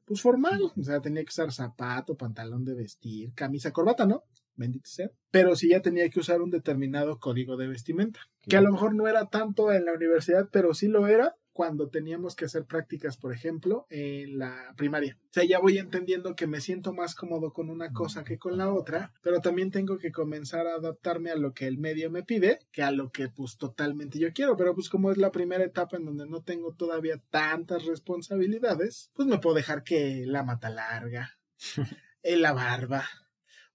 pues 0.05 0.23
formal, 0.23 0.61
o 0.77 0.83
sea, 0.83 1.01
tenía 1.01 1.23
que 1.23 1.29
usar 1.29 1.53
zapato, 1.53 2.17
pantalón 2.17 2.65
de 2.65 2.75
vestir, 2.75 3.33
camisa, 3.35 3.73
corbata, 3.73 4.07
¿no? 4.07 4.25
Bendito 4.61 4.91
sea. 4.91 5.11
Pero 5.31 5.57
sí 5.57 5.71
ya 5.71 5.81
tenía 5.81 6.09
que 6.11 6.21
usar 6.21 6.43
un 6.43 6.51
determinado 6.51 7.19
código 7.19 7.57
de 7.57 7.67
vestimenta, 7.67 8.21
que 8.43 8.57
a 8.57 8.61
lo 8.61 8.71
mejor 8.71 8.95
no 8.95 9.09
era 9.09 9.27
tanto 9.27 9.73
en 9.73 9.87
la 9.87 9.95
universidad, 9.95 10.49
pero 10.53 10.75
sí 10.75 10.87
lo 10.87 11.07
era 11.07 11.35
cuando 11.53 11.89
teníamos 11.89 12.37
que 12.37 12.45
hacer 12.45 12.65
prácticas, 12.65 13.17
por 13.17 13.33
ejemplo, 13.33 13.87
en 13.91 14.39
la 14.39 14.73
primaria. 14.77 15.19
O 15.25 15.33
sea, 15.33 15.45
ya 15.45 15.59
voy 15.59 15.79
entendiendo 15.79 16.35
que 16.35 16.47
me 16.47 16.61
siento 16.61 16.93
más 16.93 17.15
cómodo 17.15 17.53
con 17.53 17.71
una 17.71 17.93
cosa 17.93 18.25
que 18.25 18.39
con 18.39 18.57
la 18.57 18.73
otra, 18.73 19.13
pero 19.23 19.41
también 19.41 19.71
tengo 19.71 19.99
que 19.99 20.13
comenzar 20.13 20.67
a 20.67 20.75
adaptarme 20.75 21.31
a 21.31 21.37
lo 21.37 21.53
que 21.53 21.67
el 21.67 21.79
medio 21.79 22.11
me 22.11 22.23
pide, 22.23 22.61
que 22.73 22.83
a 22.83 22.91
lo 22.93 23.11
que 23.11 23.29
pues 23.29 23.57
totalmente 23.57 24.19
yo 24.19 24.33
quiero, 24.33 24.57
pero 24.57 24.75
pues 24.75 24.89
como 24.89 25.11
es 25.11 25.19
la 25.19 25.33
primera 25.33 25.65
etapa 25.65 25.97
en 25.97 26.05
donde 26.05 26.27
no 26.27 26.43
tengo 26.43 26.73
todavía 26.75 27.21
tantas 27.31 27.85
responsabilidades, 27.85 29.11
pues 29.15 29.27
me 29.27 29.39
puedo 29.39 29.57
dejar 29.57 29.83
que 29.83 30.25
la 30.27 30.45
mata 30.45 30.71
larga, 30.71 31.39
en 32.23 32.43
la 32.43 32.53
barba, 32.53 33.05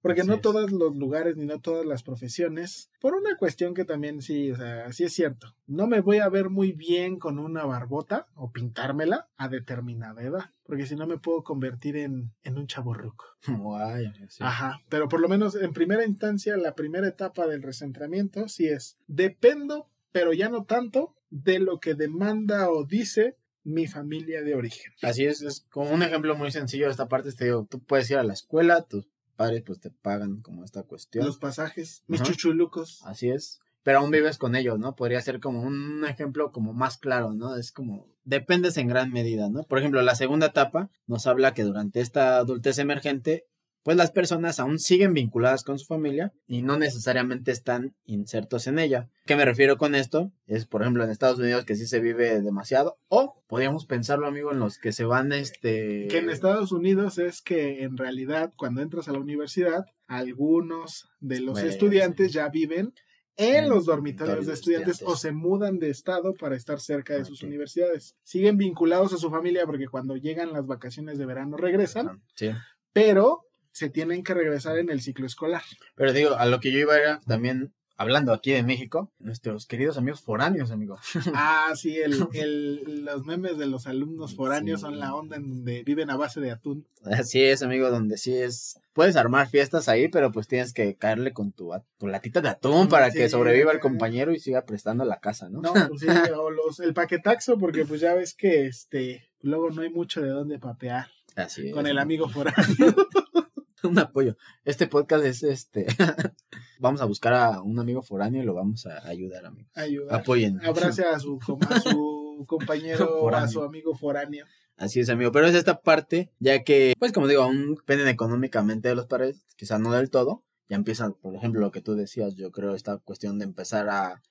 porque 0.06 0.22
Así 0.22 0.30
no 0.30 0.36
es. 0.36 0.42
todos 0.42 0.72
los 0.72 0.96
lugares 0.96 1.36
ni 1.36 1.48
no 1.48 1.60
todas 1.60 1.84
las 1.84 2.04
profesiones, 2.04 2.92
por 3.02 3.16
una 3.16 3.36
cuestión 3.38 3.74
que 3.74 3.86
también 3.86 4.22
sí, 4.22 4.52
o 4.52 4.56
sea, 4.56 4.94
sí 4.94 5.04
es 5.04 5.14
cierto, 5.14 5.56
no 5.66 5.88
me 5.88 6.00
voy 6.00 6.20
a 6.20 6.30
ver 6.30 6.52
muy 6.52 6.74
bien 6.74 7.18
con 7.18 7.40
una 7.40 7.66
barbota 7.66 8.28
o 8.36 8.52
pintármela 8.52 9.30
a 9.36 9.50
determinada 9.50 10.22
edad, 10.22 10.52
porque 10.62 10.86
si 10.86 10.96
no 10.96 11.08
me 11.08 11.18
puedo 11.18 11.44
convertir 11.44 11.98
en, 11.98 12.32
en 12.44 12.60
un 12.60 12.68
chaborruco. 12.68 13.26
Guay, 13.48 14.14
sí. 14.30 14.44
Ajá, 14.44 14.80
pero 14.90 15.10
por 15.10 15.22
lo 15.22 15.28
menos 15.28 15.56
en 15.56 15.74
primera 15.74 16.06
instancia, 16.06 16.56
la 16.56 16.76
primera 16.76 17.08
etapa 17.08 17.48
del 17.48 17.64
recentramiento 17.64 18.48
sí 18.48 18.68
es, 18.68 19.00
dependo, 19.08 19.90
pero 20.12 20.34
ya 20.34 20.50
no 20.50 20.66
tanto, 20.66 21.16
de 21.32 21.58
lo 21.58 21.80
que 21.80 21.96
demanda 21.96 22.70
o 22.70 22.84
dice 22.84 23.38
mi 23.64 23.88
familia 23.88 24.44
de 24.44 24.54
origen. 24.54 24.94
Así 25.02 25.26
es, 25.26 25.42
es 25.42 25.66
como 25.72 25.90
un 25.90 26.04
ejemplo 26.04 26.36
muy 26.36 26.52
sencillo 26.52 26.86
de 26.86 26.92
esta 26.92 27.08
parte, 27.08 27.32
te 27.32 27.46
digo, 27.46 27.66
tú 27.68 27.80
puedes 27.84 28.12
ir 28.12 28.18
a 28.18 28.24
la 28.24 28.34
escuela, 28.34 28.84
tus 28.84 29.08
padres 29.36 29.64
pues 29.66 29.80
te 29.80 29.92
pagan 29.92 30.42
como 30.42 30.64
esta 30.64 30.84
cuestión. 30.84 31.26
Los 31.26 31.38
pasajes, 31.38 32.04
mis 32.08 32.22
Ajá. 32.22 32.32
chuchulucos. 32.32 33.02
Así 33.06 33.30
es. 33.30 33.60
pero 33.84 34.00
aún 34.00 34.10
vives 34.10 34.40
con 34.40 34.56
ellos, 34.56 34.80
¿no? 34.80 34.96
Podría 34.96 35.22
ser 35.22 35.40
como 35.40 35.62
un 35.62 36.04
ejemplo 36.06 36.52
como 36.52 36.74
más 36.74 36.98
claro, 36.98 37.34
¿no? 37.34 37.56
Es 37.56 37.72
como, 37.72 38.08
dependes 38.24 38.78
en 38.78 38.88
gran 38.88 39.12
medida, 39.12 39.48
¿no? 39.48 39.62
Por 39.62 39.78
ejemplo, 39.78 40.02
la 40.02 40.16
segunda 40.16 40.48
etapa 40.48 40.90
nos 41.06 41.28
habla 41.28 41.54
que 41.54 41.62
durante 41.62 42.02
esta 42.02 42.38
adultez 42.38 42.80
emergente 42.80 43.46
pues 43.86 43.98
las 43.98 44.12
personas 44.12 44.60
aún 44.60 44.80
siguen 44.80 45.14
vinculadas 45.14 45.64
con 45.64 45.78
su 45.78 45.86
familia 45.86 46.34
y 46.48 46.64
no 46.64 46.76
necesariamente 46.76 47.52
están 47.52 47.94
insertos 48.04 48.66
en 48.66 48.80
ella. 48.80 49.10
¿Qué 49.28 49.36
me 49.36 49.46
refiero 49.46 49.78
con 49.78 49.94
esto? 49.94 50.32
Es, 50.48 50.66
por 50.66 50.82
ejemplo, 50.82 51.04
en 51.04 51.12
Estados 51.12 51.38
Unidos 51.38 51.66
que 51.66 51.76
sí 51.76 51.86
se 51.86 52.00
vive 52.00 52.42
demasiado, 52.42 52.98
o 53.10 53.44
podríamos 53.46 53.86
pensarlo, 53.86 54.26
amigo, 54.26 54.52
en 54.52 54.58
los 54.58 54.80
que 54.80 54.92
se 54.92 55.06
van, 55.06 55.32
este... 55.32 56.08
Que 56.10 56.18
en 56.18 56.32
Estados 56.32 56.72
Unidos 56.72 57.20
es 57.20 57.44
que 57.44 57.84
en 57.84 57.96
realidad 57.96 58.52
cuando 58.58 58.82
entras 58.82 59.08
a 59.08 59.12
la 59.12 59.20
universidad, 59.20 59.86
algunos 60.08 61.08
de 61.20 61.42
los 61.42 61.60
estudiantes 61.62 62.34
ya 62.34 62.50
viven 62.50 62.92
en 63.38 63.66
En 63.66 63.70
los 63.70 63.86
dormitorios 63.86 64.48
de 64.48 64.54
estudiantes 64.54 65.04
o 65.04 65.16
se 65.16 65.32
mudan 65.32 65.78
de 65.78 65.92
estado 65.92 66.34
para 66.34 66.56
estar 66.56 66.80
cerca 66.80 67.14
de 67.16 67.26
sus 67.26 67.44
universidades. 67.44 68.16
Siguen 68.24 68.58
vinculados 68.58 69.14
a 69.14 69.18
su 69.18 69.30
familia 69.30 69.68
porque 69.68 69.88
cuando 69.90 70.16
llegan 70.16 70.54
las 70.54 70.66
vacaciones 70.66 71.20
de 71.20 71.28
verano 71.28 71.56
regresan, 71.56 72.24
Sí. 72.34 72.50
pero 72.92 73.42
se 73.76 73.90
tienen 73.90 74.24
que 74.24 74.34
regresar 74.34 74.78
en 74.78 74.90
el 74.90 75.02
ciclo 75.02 75.26
escolar. 75.26 75.62
Pero 75.96 76.14
digo, 76.14 76.36
a 76.36 76.46
lo 76.46 76.62
que 76.62 76.72
yo 76.72 76.80
iba 76.80 76.98
era 76.98 77.20
también, 77.28 77.74
hablando 77.98 78.32
aquí 78.32 78.52
de 78.52 78.64
México, 78.64 79.12
nuestros 79.20 79.66
queridos 79.68 79.98
amigos 79.98 80.22
foráneos, 80.22 80.72
amigo. 80.72 80.98
Ah, 81.34 81.74
sí, 81.76 81.98
el, 81.98 82.26
el- 82.34 83.04
los 83.04 83.26
memes 83.26 83.58
de 83.58 83.66
los 83.68 83.86
alumnos 83.86 84.34
foráneos 84.34 84.80
Sí. 84.80 84.86
son 84.86 84.98
la 85.00 85.14
onda 85.14 85.36
en 85.36 85.50
donde 85.50 85.84
viven 85.84 86.10
a 86.10 86.16
base 86.16 86.40
de 86.40 86.52
atún. 86.52 86.88
Así 87.04 87.44
es, 87.44 87.64
amigo, 87.64 87.90
donde 87.90 88.18
sí 88.18 88.34
es... 88.38 88.80
Puedes 88.94 89.18
armar 89.18 89.50
fiestas 89.50 89.90
ahí, 89.90 90.08
pero 90.08 90.32
pues 90.32 90.48
tienes 90.48 90.72
que 90.72 90.96
caerle 90.96 91.34
con 91.34 91.52
tu, 91.52 91.72
tu 91.98 92.08
latita 92.08 92.40
de 92.40 92.48
atún 92.48 92.88
para 92.88 93.12
Sí. 93.12 93.18
que 93.18 93.28
sobreviva 93.30 93.74
el 93.74 93.82
compañero 93.82 94.32
y 94.34 94.40
siga 94.40 94.64
prestando 94.66 95.04
la 95.04 95.20
casa, 95.20 95.50
¿no? 95.50 95.60
No, 95.62 95.74
pues 95.90 96.00
sí, 96.00 96.08
o 96.34 96.50
los, 96.50 96.80
el 96.80 96.94
paquetaxo, 96.94 97.58
porque 97.58 97.84
pues 97.86 98.00
ya 98.00 98.14
ves 98.14 98.34
que 98.34 98.68
este 98.68 99.30
luego 99.42 99.70
no 99.72 99.82
hay 99.82 99.90
mucho 99.90 100.22
de 100.22 100.30
dónde 100.30 100.60
papear 100.60 101.08
Así 101.36 101.68
es. 101.68 101.74
con 101.74 101.86
el 101.88 101.98
amigo 102.00 102.30
foráneo. 102.30 102.96
un 103.90 104.00
apoyo. 104.00 104.38
Este 104.64 104.88
podcast 104.88 105.26
es 105.26 105.44
este. 105.44 105.86
vamos 106.80 107.02
a 107.02 107.06
buscar 107.06 107.34
a 107.34 107.62
un 107.62 107.80
amigo 107.80 108.02
foráneo 108.02 108.42
y 108.42 108.46
lo 108.46 108.54
vamos 108.54 108.86
a 108.86 109.08
ayudar, 109.08 109.46
amigo. 109.46 109.70
Ayudar. 109.76 110.20
Apoyen. 110.20 110.64
Abrace 110.66 111.04
a 111.06 111.20
su, 111.20 111.40
a 111.70 111.80
su 111.80 112.46
compañero, 112.48 113.30
a 113.36 113.48
su 113.48 113.62
amigo 113.62 113.96
foráneo. 113.96 114.46
Así 114.78 115.00
es, 115.00 115.10
amigo. 115.10 115.32
Pero 115.32 115.48
es 115.48 115.56
esta 115.56 115.82
parte, 115.82 116.34
ya 116.40 116.64
que, 116.64 116.94
pues 117.00 117.14
como 117.14 117.28
digo, 117.28 117.44
aún 117.44 117.76
dependen 117.76 118.08
económicamente 118.08 118.90
de 118.90 118.96
los 118.96 119.08
padres, 119.08 119.46
quizá 119.56 119.80
no 119.80 119.92
del 119.92 120.10
todo. 120.10 120.44
Ya 120.68 120.76
empiezan, 120.76 121.14
por 121.14 121.36
ejemplo, 121.36 121.62
lo 121.62 121.72
que 121.72 121.82
tú 121.82 121.96
decías, 121.96 122.36
yo 122.36 122.52
creo, 122.52 122.74
esta 122.74 122.98
cuestión 122.98 123.38
de 123.38 123.46
empezar 123.46 123.88
a, 123.88 124.22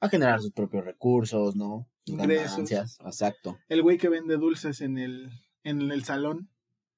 a 0.00 0.08
generar 0.08 0.40
sus 0.40 0.50
propios 0.52 0.84
recursos, 0.84 1.54
¿no? 1.56 1.88
Ingresos. 2.04 2.50
Ganancias. 2.50 2.98
Exacto. 3.04 3.58
El 3.68 3.82
güey 3.82 3.96
que 3.96 4.08
vende 4.08 4.36
dulces 4.36 4.80
en 4.80 4.98
el, 4.98 5.30
en 5.62 5.90
el 5.90 6.04
salón. 6.04 6.50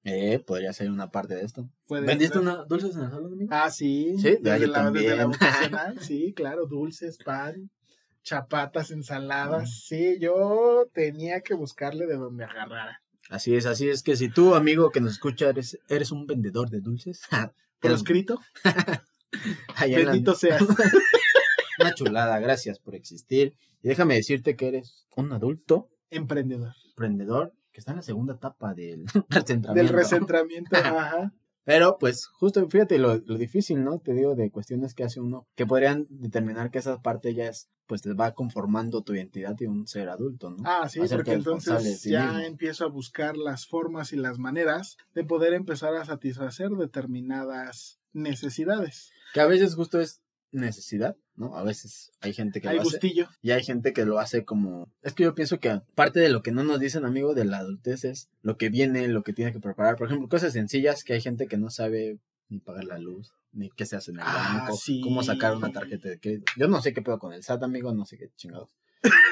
Eh, 0.09 0.39
podría 0.39 0.73
ser 0.73 0.89
una 0.91 1.11
parte 1.11 1.35
de 1.35 1.43
esto. 1.43 1.69
¿Vendiste 1.89 2.39
una 2.39 2.65
dulces 2.65 2.95
en 2.95 3.03
el 3.03 3.11
salón, 3.11 3.33
amigo? 3.33 3.51
Ah, 3.53 3.71
sí. 3.71 4.15
Sí, 4.19 4.39
desde, 4.41 4.69
la, 4.69 4.91
desde 4.93 5.17
la 5.17 5.27
vocacional. 5.27 5.99
Sí, 6.01 6.33
claro, 6.33 6.67
dulces, 6.67 7.19
pan, 7.19 7.71
chapatas, 8.23 8.93
ensaladas. 8.93 9.83
Sí, 9.85 10.17
yo 10.21 10.89
tenía 10.95 11.41
que 11.41 11.55
buscarle 11.55 12.07
de 12.07 12.15
donde 12.15 12.45
agarrara. 12.45 13.03
Así 13.31 13.57
es, 13.57 13.67
así 13.67 13.89
es 13.89 14.05
que 14.05 14.15
si 14.15 14.29
tú, 14.29 14.55
amigo 14.55 14.91
que 14.93 15.01
nos 15.01 15.13
escucha, 15.15 15.49
eres, 15.49 15.77
eres 15.89 16.13
un 16.13 16.27
vendedor 16.29 16.71
de 16.71 16.81
dulces. 16.81 17.23
Proscrito, 17.81 18.41
en 19.83 19.91
la- 20.05 20.11
bendito 20.13 20.35
seas. 20.37 20.63
Una 21.81 21.95
chulada, 21.95 22.39
gracias 22.39 22.79
por 22.79 22.95
existir. 22.95 23.55
Y 23.83 23.89
déjame 23.89 24.15
decirte 24.15 24.55
que 24.57 24.69
eres 24.69 25.07
un 25.17 25.33
adulto 25.33 25.89
Emprendedor. 26.11 26.75
emprendedor 26.91 27.53
que 27.77 27.81
está 27.81 27.93
en 27.93 27.99
la 27.99 28.03
segunda 28.03 28.33
etapa 28.33 28.73
del 28.73 29.05
recentramiento. 29.29 29.75
Del 29.75 29.89
recentramiento, 29.91 30.71
ajá. 30.77 31.35
Pero, 31.65 31.99
pues, 31.99 32.27
justo, 32.27 32.67
fíjate 32.71 32.99
lo, 32.99 33.17
lo 33.17 33.37
difícil, 33.37 33.85
¿no? 33.85 33.99
Te 33.99 34.15
digo, 34.15 34.35
de 34.35 34.51
cuestiones 34.51 34.95
que 34.95 35.05
hace 35.05 35.21
uno, 35.21 35.47
que 35.55 35.67
podrían 35.67 36.07
determinar 36.09 36.71
que 36.71 36.79
esa 36.79 37.03
parte 37.03 37.35
ya 37.35 37.49
es, 37.49 37.69
pues, 37.87 38.01
te 38.01 38.15
va 38.15 38.33
conformando 38.33 39.03
tu 39.03 39.13
identidad 39.13 39.55
de 39.57 39.69
un 39.69 39.87
ser 39.87 40.09
adulto, 40.09 40.49
¿no? 40.49 40.57
Ah, 40.65 40.89
sí, 40.89 41.01
Hacerte 41.01 41.17
porque 41.17 41.33
entonces 41.35 42.03
ya 42.05 42.47
empiezo 42.47 42.87
a 42.87 42.89
buscar 42.89 43.37
las 43.37 43.67
formas 43.67 44.15
y 44.15 44.17
las 44.17 44.39
maneras 44.39 44.97
de 45.15 45.25
poder 45.25 45.53
empezar 45.53 45.95
a 45.97 46.07
satisfacer 46.07 46.71
determinadas 46.71 48.01
necesidades. 48.15 49.11
Que 49.35 49.41
a 49.41 49.47
veces 49.47 49.75
justo 49.75 50.01
es 50.01 50.23
necesidad, 50.57 51.17
¿no? 51.37 51.57
A 51.57 51.63
veces 51.63 52.11
hay 52.21 52.33
gente 52.33 52.61
que 52.61 52.69
Hay 52.69 52.77
lo 52.77 52.83
hace. 52.83 52.91
gustillo. 52.93 53.29
Y 53.43 53.51
hay 53.53 53.63
gente 53.63 53.93
que 53.93 54.05
lo 54.05 54.19
hace 54.19 54.45
como... 54.45 54.91
Es 55.03 55.13
que 55.15 55.23
yo 55.25 55.35
pienso 55.35 55.61
que 55.61 55.81
parte 55.95 56.21
de 56.21 56.29
lo 56.31 56.43
que 56.43 56.51
no 56.53 56.65
nos 56.65 56.81
dicen, 56.81 57.05
amigo, 57.05 57.35
de 57.35 57.45
la 57.45 57.59
adultez 57.59 58.05
es 58.05 58.29
lo 58.43 58.57
que 58.57 58.69
viene, 58.69 59.07
lo 59.09 59.23
que 59.23 59.33
tiene 59.33 59.53
que 59.53 59.61
preparar. 59.61 59.97
Por 59.97 60.07
ejemplo, 60.09 60.29
cosas 60.29 60.53
sencillas 60.53 61.05
que 61.05 61.13
hay 61.13 61.21
gente 61.21 61.47
que 61.47 61.57
no 61.59 61.71
sabe 61.71 62.19
ni 62.49 62.59
pagar 62.61 62.85
la 62.85 62.99
luz, 62.99 63.33
ni 63.53 63.71
qué 63.71 63.87
se 63.87 63.97
hace 63.97 64.11
en 64.13 64.19
el 64.19 64.23
Ah, 64.27 64.59
banco, 64.61 64.77
sí. 64.77 65.01
cómo 65.03 65.23
sacar 65.23 65.57
una 65.57 65.73
tarjeta 65.73 66.09
de 66.09 66.19
crédito. 66.21 66.53
Yo 66.57 66.69
no 66.69 66.81
sé 66.81 66.93
qué 66.93 67.03
pedo 67.03 67.19
con 67.19 67.33
el 67.33 67.43
SAT, 67.43 67.63
amigo, 67.65 67.93
no 67.93 68.05
sé 68.07 68.17
qué 68.19 68.31
chingados. 68.37 68.71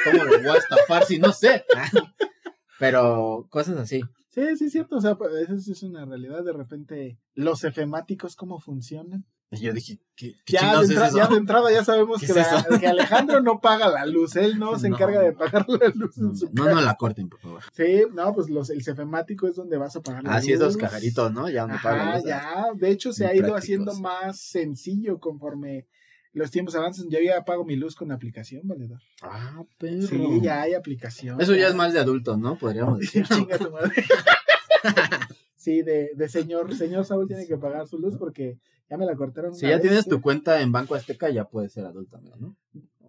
¿Cómo 0.05 0.25
lo 0.25 0.39
voy 0.39 0.49
a 0.49 0.59
estafar 0.59 1.05
si 1.05 1.19
no 1.19 1.33
sé? 1.33 1.65
Pero 2.79 3.47
cosas 3.51 3.77
así. 3.79 4.03
Sí, 4.31 4.57
sí, 4.57 4.65
es 4.67 4.73
cierto. 4.73 4.97
O 4.97 5.01
sea, 5.01 5.15
pues, 5.15 5.33
eso 5.49 5.73
es 5.73 5.83
una 5.85 6.05
realidad. 6.05 6.43
De 6.45 6.53
repente, 6.53 7.19
los 7.35 7.63
efemáticos, 7.65 8.35
¿cómo 8.35 8.59
funcionan? 8.59 9.25
Y 9.51 9.61
yo 9.61 9.73
dije, 9.73 10.01
¿qué, 10.17 10.35
qué 10.45 10.55
Ya 10.55 10.79
de, 10.81 10.85
es 10.85 10.91
eso? 10.91 11.17
ya 11.17 11.29
de 11.29 11.37
entrada 11.37 11.71
ya 11.71 11.85
sabemos 11.85 12.19
¿Qué 12.21 12.27
que, 12.27 12.33
es 12.33 12.37
la- 12.39 12.59
eso? 12.59 12.81
que 12.81 12.87
Alejandro 12.89 13.41
no 13.41 13.61
paga 13.61 13.89
la 13.89 14.05
luz. 14.05 14.35
Él 14.35 14.59
no 14.59 14.77
se 14.79 14.89
No. 14.89 14.97
encarga 14.97 15.21
de 15.21 15.33
pagar 15.33 15.65
la 15.69 15.93
luz 15.95 16.19
en 16.19 16.37
su 16.37 16.51
No, 16.53 16.65
no 16.65 16.81
la 16.81 16.97
corten, 16.97 17.29
por 17.29 17.39
favor. 17.41 17.63
Sí, 17.73 18.03
no, 18.13 18.35
pues 18.35 18.51
los, 18.51 18.71
el 18.71 18.83
cefemático 18.83 19.47
es 19.47 19.55
donde 19.55 19.77
vas 19.77 19.95
a 19.95 20.01
pagar 20.03 20.25
la 20.25 20.35
Así 20.35 20.49
luz. 20.53 20.61
es, 20.61 20.67
los 20.67 20.77
cajaritos, 20.77 21.33
¿no? 21.33 21.49
Ya 21.49 21.63
donde 21.63 21.79
pagan 21.83 22.01
Ajá, 22.09 22.15
los- 22.17 22.25
ya. 22.25 22.65
De 22.75 22.91
hecho, 22.91 23.13
se 23.13 23.27
ha 23.27 23.35
ido 23.35 23.43
prácticos. 23.49 23.61
haciendo 23.63 23.95
más 24.01 24.41
sencillo 24.41 25.21
conforme 25.21 25.87
los 26.33 26.51
tiempos 26.51 26.75
avanzan. 26.75 27.09
Yo 27.11 27.21
ya 27.21 27.45
pago 27.45 27.65
mi 27.65 27.77
luz 27.77 27.95
con 27.95 28.11
aplicación, 28.11 28.63
valedor. 28.65 28.99
Ah, 29.23 29.63
perro. 29.79 30.03
Sí, 30.09 30.41
ya 30.43 30.63
hay 30.63 30.75
aplicación. 30.75 31.41
Eso 31.41 31.55
ya 31.55 31.69
es 31.69 31.77
más 31.77 31.93
de 31.93 32.01
adulto, 32.01 32.37
¿no? 32.37 32.59
Podríamos 32.59 32.99
decir. 32.99 33.25
Chinga 33.29 33.57
tu 33.59 33.71
madre. 33.71 33.93
sí, 35.65 35.83
de, 35.83 36.11
de 36.15 36.29
señor, 36.29 36.75
señor 36.77 37.05
Saúl 37.05 37.27
tiene 37.27 37.47
que 37.47 37.57
pagar 37.57 37.87
su 37.89 37.99
luz 37.99 38.17
porque 38.19 38.59
ya 38.91 38.97
me 38.97 39.07
la 39.07 39.17
cortaron. 39.17 39.55
Si 39.55 39.67
ya 39.67 39.73
vez, 39.73 39.83
tienes 39.83 40.05
¿sí? 40.05 40.11
tu 40.11 40.21
cuenta 40.21 40.61
en 40.61 40.71
Banco 40.73 40.95
Azteca, 40.95 41.31
ya 41.31 41.45
puedes 41.47 41.73
ser 41.73 41.87
adulto, 41.87 42.17
amigo, 42.19 42.37
¿no? 42.39 42.57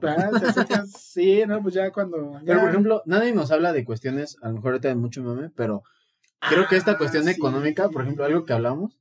Ah, 0.02 0.30
te 0.40 0.46
acercas- 0.46 0.92
sí, 1.00 1.44
no, 1.48 1.62
pues 1.62 1.74
ya 1.74 1.92
cuando. 1.92 2.40
Pero, 2.46 2.60
por 2.62 2.70
ejemplo, 2.70 3.02
nadie 3.06 3.34
nos 3.34 3.52
habla 3.52 3.72
de 3.74 3.84
cuestiones, 3.86 4.38
a 4.42 4.50
lo 4.50 4.56
mejor 4.56 4.72
ahorita 4.74 4.90
hay 4.90 4.96
mucho 4.96 5.24
meme, 5.24 5.50
pero 5.56 5.84
creo 6.50 6.68
que 6.70 6.76
esta 6.76 6.92
Ah, 6.92 6.98
cuestión 6.98 7.24
sí. 7.26 7.32
económica, 7.32 7.90
por 7.90 8.04
ejemplo, 8.04 8.26
algo 8.26 8.46
que 8.46 8.54
hablamos, 8.54 9.00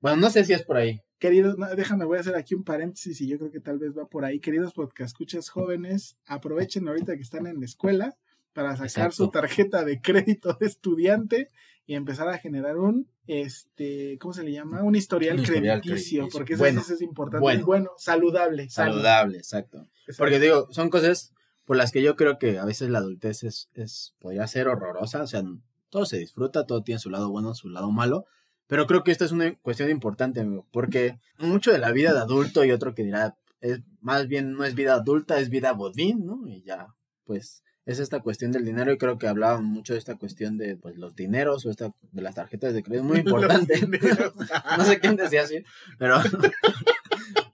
bueno, 0.00 0.16
no 0.18 0.30
sé 0.30 0.44
si 0.44 0.52
es 0.52 0.62
por 0.64 0.76
ahí. 0.76 1.00
Queridos, 1.18 1.56
no, 1.56 1.72
déjame, 1.76 2.04
voy 2.04 2.18
a 2.18 2.20
hacer 2.20 2.34
aquí 2.34 2.54
un 2.56 2.64
paréntesis 2.64 3.20
y 3.20 3.28
yo 3.28 3.38
creo 3.38 3.52
que 3.52 3.60
tal 3.60 3.78
vez 3.78 3.96
va 3.96 4.06
por 4.06 4.24
ahí. 4.24 4.40
Queridos 4.40 4.72
podcast 4.74 5.10
escuchas 5.12 5.48
jóvenes, 5.48 6.16
aprovechen 6.26 6.88
ahorita 6.88 7.14
que 7.14 7.22
están 7.22 7.46
en 7.46 7.60
la 7.60 7.64
escuela 7.64 8.16
para 8.52 8.72
sacar 8.72 8.86
Exacto. 8.88 9.14
su 9.16 9.30
tarjeta 9.30 9.84
de 9.84 10.00
crédito 10.00 10.54
de 10.58 10.66
estudiante 10.66 11.50
y 11.92 11.94
empezar 11.94 12.26
a 12.28 12.38
generar 12.38 12.78
un, 12.78 13.06
este, 13.26 14.16
¿cómo 14.18 14.32
se 14.32 14.42
le 14.42 14.52
llama? 14.52 14.82
Un 14.82 14.94
historial, 14.94 15.36
Un 15.36 15.42
historial 15.42 15.82
crediticio, 15.82 16.20
crediticio. 16.20 16.38
porque 16.38 16.54
eso 16.54 16.62
Bueno, 16.62 16.80
es 16.80 17.02
importante. 17.02 17.62
bueno. 17.64 17.90
Saludable. 17.98 18.70
Saludable, 18.70 19.36
exacto. 19.36 19.78
Exacto. 19.78 20.14
Porque 20.16 20.40
digo, 20.40 20.68
son 20.70 20.88
cosas 20.88 21.34
por 21.66 21.76
las 21.76 21.92
que 21.92 22.02
yo 22.02 22.16
creo 22.16 22.38
que 22.38 22.58
a 22.58 22.64
veces 22.64 22.88
la 22.88 22.98
adultez 23.00 23.42
es, 23.44 23.68
es 23.74 24.14
podría 24.20 24.46
ser 24.46 24.68
horrorosa, 24.68 25.22
o 25.22 25.26
sea, 25.26 25.42
todo 25.90 26.06
se 26.06 26.16
disfruta, 26.16 26.64
todo 26.66 26.82
tiene 26.82 26.98
su 26.98 27.10
lado 27.10 27.30
bueno, 27.30 27.54
su 27.54 27.68
lado 27.68 27.90
malo, 27.90 28.24
pero 28.66 28.86
creo 28.86 29.04
que 29.04 29.10
esta 29.12 29.26
es 29.26 29.32
una 29.32 29.54
cuestión 29.56 29.90
importante, 29.90 30.40
amigo, 30.40 30.66
porque 30.72 31.18
mucho 31.38 31.72
de 31.72 31.78
la 31.78 31.92
vida 31.92 32.14
de 32.14 32.20
adulto 32.20 32.64
y 32.64 32.72
otro 32.72 32.94
que 32.94 33.04
dirá, 33.04 33.36
es 33.60 33.80
más 34.00 34.28
bien 34.28 34.52
no 34.52 34.64
es 34.64 34.74
vida 34.74 34.94
adulta, 34.94 35.38
es 35.38 35.50
vida 35.50 35.72
bodín, 35.72 36.24
¿no? 36.24 36.48
Y 36.48 36.62
ya, 36.62 36.86
pues 37.24 37.62
es 37.84 37.98
esta 37.98 38.20
cuestión 38.20 38.52
del 38.52 38.64
dinero 38.64 38.92
y 38.92 38.98
creo 38.98 39.18
que 39.18 39.26
hablaban 39.26 39.64
mucho 39.64 39.94
de 39.94 39.98
esta 39.98 40.16
cuestión 40.16 40.56
de 40.56 40.76
pues, 40.76 40.96
los 40.96 41.16
dineros 41.16 41.66
o 41.66 41.70
esta 41.70 41.92
de 42.12 42.22
las 42.22 42.36
tarjetas 42.36 42.74
de 42.74 42.82
crédito, 42.82 43.04
muy 43.04 43.18
importante. 43.20 43.74
No 44.78 44.84
sé 44.84 45.00
quién 45.00 45.16
decía 45.16 45.42
así, 45.42 45.64
pero 45.98 46.16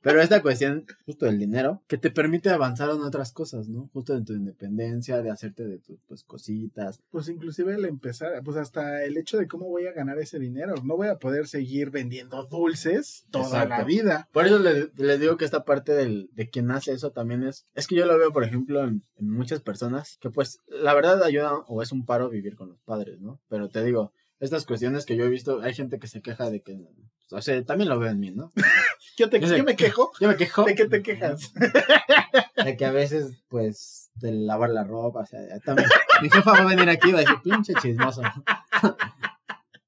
pero 0.02 0.20
esta 0.20 0.42
cuestión 0.42 0.87
justo 1.06 1.26
del 1.26 1.38
dinero 1.38 1.82
que 1.87 1.98
te 1.98 2.11
permite 2.11 2.50
avanzar 2.50 2.90
en 2.90 3.02
otras 3.02 3.32
cosas, 3.32 3.68
¿no? 3.68 3.88
Justo 3.92 4.14
en 4.14 4.24
tu 4.24 4.32
independencia, 4.32 5.22
de 5.22 5.30
hacerte 5.30 5.66
de 5.66 5.78
tus 5.78 5.98
pues 6.06 6.24
cositas. 6.24 7.00
Pues 7.11 7.28
inclusive 7.28 7.74
el 7.74 7.84
empezar, 7.84 8.42
pues 8.44 8.56
hasta 8.56 9.04
el 9.04 9.16
hecho 9.16 9.38
de 9.38 9.48
cómo 9.48 9.68
voy 9.68 9.87
a 9.87 9.92
ganar 9.92 10.18
ese 10.18 10.38
dinero. 10.38 10.74
No 10.84 10.96
voy 10.96 11.08
a 11.08 11.18
poder 11.18 11.46
seguir 11.46 11.90
vendiendo 11.90 12.44
dulces 12.44 13.24
toda 13.30 13.46
Exacto. 13.46 13.68
la 13.68 13.84
vida. 13.84 14.28
Por 14.32 14.46
eso 14.46 14.58
les, 14.58 14.96
les 14.98 15.20
digo 15.20 15.37
que 15.37 15.44
esta 15.44 15.64
parte 15.64 15.92
del, 15.92 16.30
de 16.32 16.48
quien 16.48 16.70
hace 16.70 16.92
eso 16.92 17.11
también 17.11 17.42
es, 17.42 17.66
es 17.74 17.87
que 17.87 17.96
yo 17.96 18.06
lo 18.06 18.18
veo, 18.18 18.32
por 18.32 18.44
ejemplo, 18.44 18.84
en, 18.84 19.02
en 19.16 19.30
muchas 19.30 19.61
personas 19.61 20.18
que 20.20 20.30
pues 20.30 20.61
la 20.66 20.94
verdad 20.94 21.22
ayuda 21.22 21.54
o 21.66 21.82
es 21.82 21.92
un 21.92 22.04
paro 22.04 22.28
vivir 22.28 22.56
con 22.56 22.68
los 22.68 22.80
padres, 22.80 23.20
¿no? 23.20 23.40
Pero 23.48 23.68
te 23.68 23.84
digo, 23.84 24.12
estas 24.40 24.66
cuestiones 24.66 25.04
que 25.04 25.16
yo 25.16 25.24
he 25.24 25.28
visto, 25.28 25.61
hay 25.62 25.74
gente 25.74 25.98
que 25.98 26.06
se 26.06 26.22
queja 26.22 26.50
de 26.50 26.62
que, 26.62 26.76
o 27.30 27.42
sea, 27.42 27.62
también 27.64 27.88
lo 27.88 27.98
veo 27.98 28.11
en 28.11 28.20
mí, 28.20 28.30
¿no? 28.30 28.52
Yo, 29.18 29.28
te, 29.28 29.40
Yo 29.40 29.64
me 29.64 29.74
quejo. 29.74 30.12
Yo 30.20 30.28
me 30.28 30.37
quejo 30.37 30.64
¿De 30.64 30.74
qué 30.76 30.87
te 30.87 31.02
quejas? 31.02 31.52
de 32.64 32.76
que 32.76 32.85
a 32.85 32.92
veces, 32.92 33.42
pues, 33.48 34.11
de 34.14 34.33
lavar 34.33 34.70
la 34.70 34.85
ropa, 34.85 35.20
o 35.20 35.26
sea, 35.26 35.40
también. 35.64 35.88
Mi 36.22 36.31
jefa 36.31 36.52
va 36.52 36.59
a 36.61 36.64
venir 36.64 36.88
aquí 36.88 37.09
y 37.09 37.12
va 37.12 37.18
a 37.18 37.22
decir, 37.22 37.37
pinche 37.42 37.74
chismoso. 37.74 38.22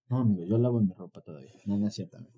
No, 0.08 0.18
amigo, 0.18 0.44
yo 0.44 0.58
lavo 0.58 0.80
mi 0.80 0.92
ropa 0.92 1.20
todavía. 1.20 1.52
No, 1.66 1.78
no 1.78 1.86
es 1.86 1.94
cierto, 1.94 2.16
amigo. 2.16 2.32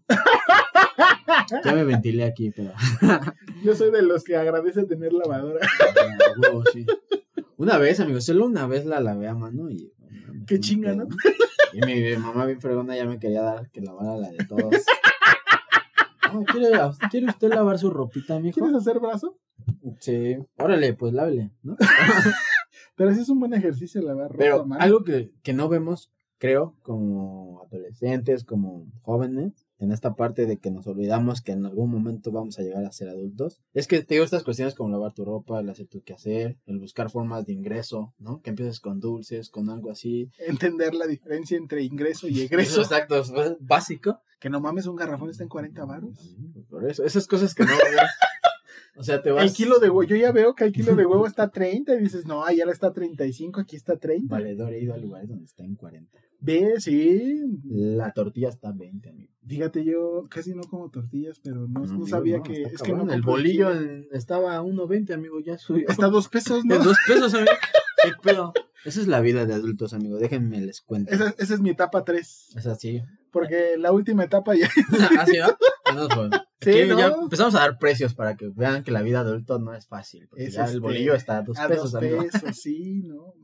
Ya 1.64 1.72
me 1.72 1.85
ventilé 1.85 2.24
aquí, 2.24 2.50
pero. 2.50 2.72
Yo 3.64 3.74
soy 3.74 3.90
de 3.90 4.02
los 4.02 4.24
que 4.24 4.37
agradece 4.37 4.85
tener 4.85 5.12
lavadora. 5.12 5.66
Ah, 5.81 6.35
huevo, 6.38 6.62
sí. 6.72 6.85
Una 7.57 7.78
vez, 7.78 8.00
amigo, 8.00 8.20
solo 8.20 8.46
una 8.46 8.66
vez 8.66 8.85
la 8.85 9.00
lavé 9.00 9.28
a 9.28 9.35
mano 9.35 9.70
y. 9.70 9.92
Qué 10.46 10.61
chinga, 10.61 10.94
¿no? 10.94 11.07
Y 11.72 11.81
mi 11.81 12.16
mamá 12.16 12.44
bien 12.46 12.61
fregona 12.61 12.96
ya 12.96 13.05
me 13.07 13.18
quería 13.18 13.42
dar 13.42 13.70
que 13.70 13.81
lavara 13.81 14.16
la 14.16 14.31
de 14.31 14.44
todos. 14.44 14.74
No, 16.33 16.45
¿quiere, 16.45 16.71
¿Quiere 17.11 17.27
usted 17.27 17.49
lavar 17.53 17.79
su 17.79 17.90
ropita, 17.90 18.38
mijo? 18.40 18.59
¿Quieres 18.61 18.77
hacer 18.77 18.99
brazo? 19.01 19.38
Sí. 20.01 20.37
Órale, 20.59 20.95
pues 20.95 21.12
lávele, 21.12 21.51
¿no? 21.62 21.77
Pero 22.97 23.14
sí 23.14 23.21
es 23.21 23.29
un 23.29 23.40
buen 23.40 23.55
ejercicio 23.55 24.03
lavar 24.03 24.31
ropa, 24.31 24.38
Pero 24.38 24.66
man. 24.66 24.81
algo 24.83 25.03
que, 25.05 25.33
que 25.42 25.53
no 25.53 25.68
vemos, 25.68 26.11
creo, 26.38 26.75
como 26.83 27.62
adolescentes, 27.66 28.45
como 28.45 28.87
jóvenes, 29.03 29.62
en 29.83 29.90
esta 29.90 30.14
parte 30.14 30.47
de 30.47 30.59
que 30.59 30.71
nos 30.71 30.87
olvidamos 30.87 31.42
que 31.42 31.53
en 31.53 31.66
algún 31.66 31.90
momento 31.90 32.31
vamos 32.31 32.59
a 32.59 32.62
llegar 32.62 32.85
a 32.85 32.92
ser 32.92 33.09
adultos, 33.09 33.61
es 33.75 33.88
que 33.88 34.03
te 34.03 34.14
digo 34.14 34.25
estas 34.25 34.45
cuestiones 34.45 34.75
como 34.75 34.90
lavar 34.90 35.12
tu 35.12 35.25
ropa, 35.25 35.61
el 35.61 35.68
hacer 35.68 35.88
tu 35.88 36.03
quehacer, 36.03 36.57
el 36.66 36.79
buscar 36.79 37.11
formas 37.11 37.47
de 37.47 37.53
ingreso, 37.53 38.14
¿no? 38.18 38.40
Que 38.42 38.51
empieces 38.51 38.79
con 38.79 39.01
dulces, 39.01 39.51
con 39.51 39.71
algo 39.71 39.90
así. 39.90 40.31
Entender 40.38 40.95
la 40.95 41.07
diferencia 41.07 41.57
entre 41.57 41.83
ingreso 41.83 42.29
y 42.29 42.33
Eso 42.42 42.45
egreso. 42.45 42.83
exacto, 42.83 43.18
es 43.18 43.33
básico. 43.61 44.21
Que 44.38 44.51
no 44.51 44.61
mames, 44.61 44.87
un 44.87 44.97
garrafón 44.97 45.31
está 45.31 45.45
en 45.45 45.49
40 45.49 45.85
baros. 45.85 46.37
Por 46.68 46.88
eso, 46.88 47.05
esas 47.05 47.27
cosas 47.27 47.55
que 47.55 47.64
no. 47.64 47.71
O 48.96 49.02
sea, 49.02 49.22
te 49.22 49.31
vas... 49.31 49.44
El 49.44 49.52
kilo 49.52 49.78
de 49.78 49.88
huevo, 49.88 50.02
yo 50.05 50.16
ya 50.16 50.33
veo 50.33 50.55
que 50.55 50.64
el 50.64 50.72
kilo 50.72 50.94
de 50.94 51.07
huevo 51.07 51.26
está 51.26 51.44
a 51.44 51.50
30 51.50 51.94
y 51.94 51.98
dices, 52.00 52.26
no, 52.26 52.44
allá 52.44 52.64
está 52.70 52.88
a 52.88 52.92
35, 52.92 53.61
aquí 53.61 53.76
está 53.76 53.94
a 53.94 53.96
30. 53.98 54.35
Valedor, 54.35 54.72
he 54.74 54.81
ido 54.83 54.92
a 54.94 54.98
lugares 54.98 55.28
donde 55.28 55.46
está 55.46 55.64
en 55.64 55.76
40. 55.76 56.18
Ve, 56.40 56.74
sí. 56.78 57.40
La 57.64 58.12
tortilla 58.12 58.48
está 58.50 58.68
a 58.68 58.72
20, 58.72 59.09
amigo. 59.09 59.33
Fíjate, 59.46 59.85
yo 59.85 60.26
casi 60.28 60.55
no 60.55 60.62
como 60.62 60.90
tortillas, 60.90 61.40
pero 61.42 61.66
no, 61.68 61.81
no 61.81 61.90
amigo, 61.90 62.07
sabía 62.07 62.38
no, 62.38 62.42
que 62.42 62.62
es 62.64 62.83
que 62.83 62.92
no 62.92 63.11
el 63.12 63.22
bolillo 63.22 63.72
en- 63.72 64.07
estaba 64.12 64.57
a 64.57 64.62
1.20, 64.62 65.14
amigo, 65.14 65.40
ya 65.40 65.57
subió. 65.57 65.88
Está 65.88 66.07
a 66.07 66.11
dos 66.11 66.28
pesos, 66.28 66.62
De 66.68 66.78
¿no? 66.78 66.85
dos 66.85 66.96
pesos, 67.07 67.33
amigo. 67.35 67.50
¿Qué 68.03 68.12
pedo? 68.23 68.53
Esa 68.85 69.01
es 69.01 69.07
la 69.07 69.21
vida 69.21 69.47
de 69.47 69.55
adultos, 69.55 69.93
amigo. 69.95 70.19
Déjenme 70.19 70.61
les 70.61 70.81
cuento. 70.81 71.12
Esa, 71.12 71.35
esa 71.38 71.55
es 71.55 71.61
mi 71.61 71.71
etapa 71.71 72.05
3. 72.05 72.57
Es 72.57 72.67
así. 72.67 73.01
Porque 73.31 73.77
la 73.79 73.93
última 73.93 74.25
etapa 74.25 74.55
ya. 74.55 74.69
Fue. 76.15 76.31
Sí, 76.61 76.71
Aquí 76.81 76.88
¿no? 76.88 76.99
Ya 76.99 77.07
empezamos 77.09 77.55
a 77.55 77.61
dar 77.61 77.79
precios 77.79 78.15
para 78.15 78.37
que 78.37 78.49
vean 78.55 78.83
que 78.83 78.91
la 78.91 79.03
vida 79.03 79.23
de 79.25 79.31
adulto 79.31 79.59
no 79.59 79.75
es 79.75 79.87
fácil. 79.87 80.27
Porque 80.29 80.45
Es 80.45 80.55
ya 80.55 80.62
este, 80.65 80.75
el 80.75 80.81
bolillo 80.81 81.15
está 81.15 81.38
a 81.38 81.43
dos 81.43 81.59
a 81.59 81.69
pesos, 81.69 81.93
dos 81.93 82.03
amigo. 82.03 82.23
pesos, 82.23 82.57
sí, 82.57 83.03
no. 83.05 83.35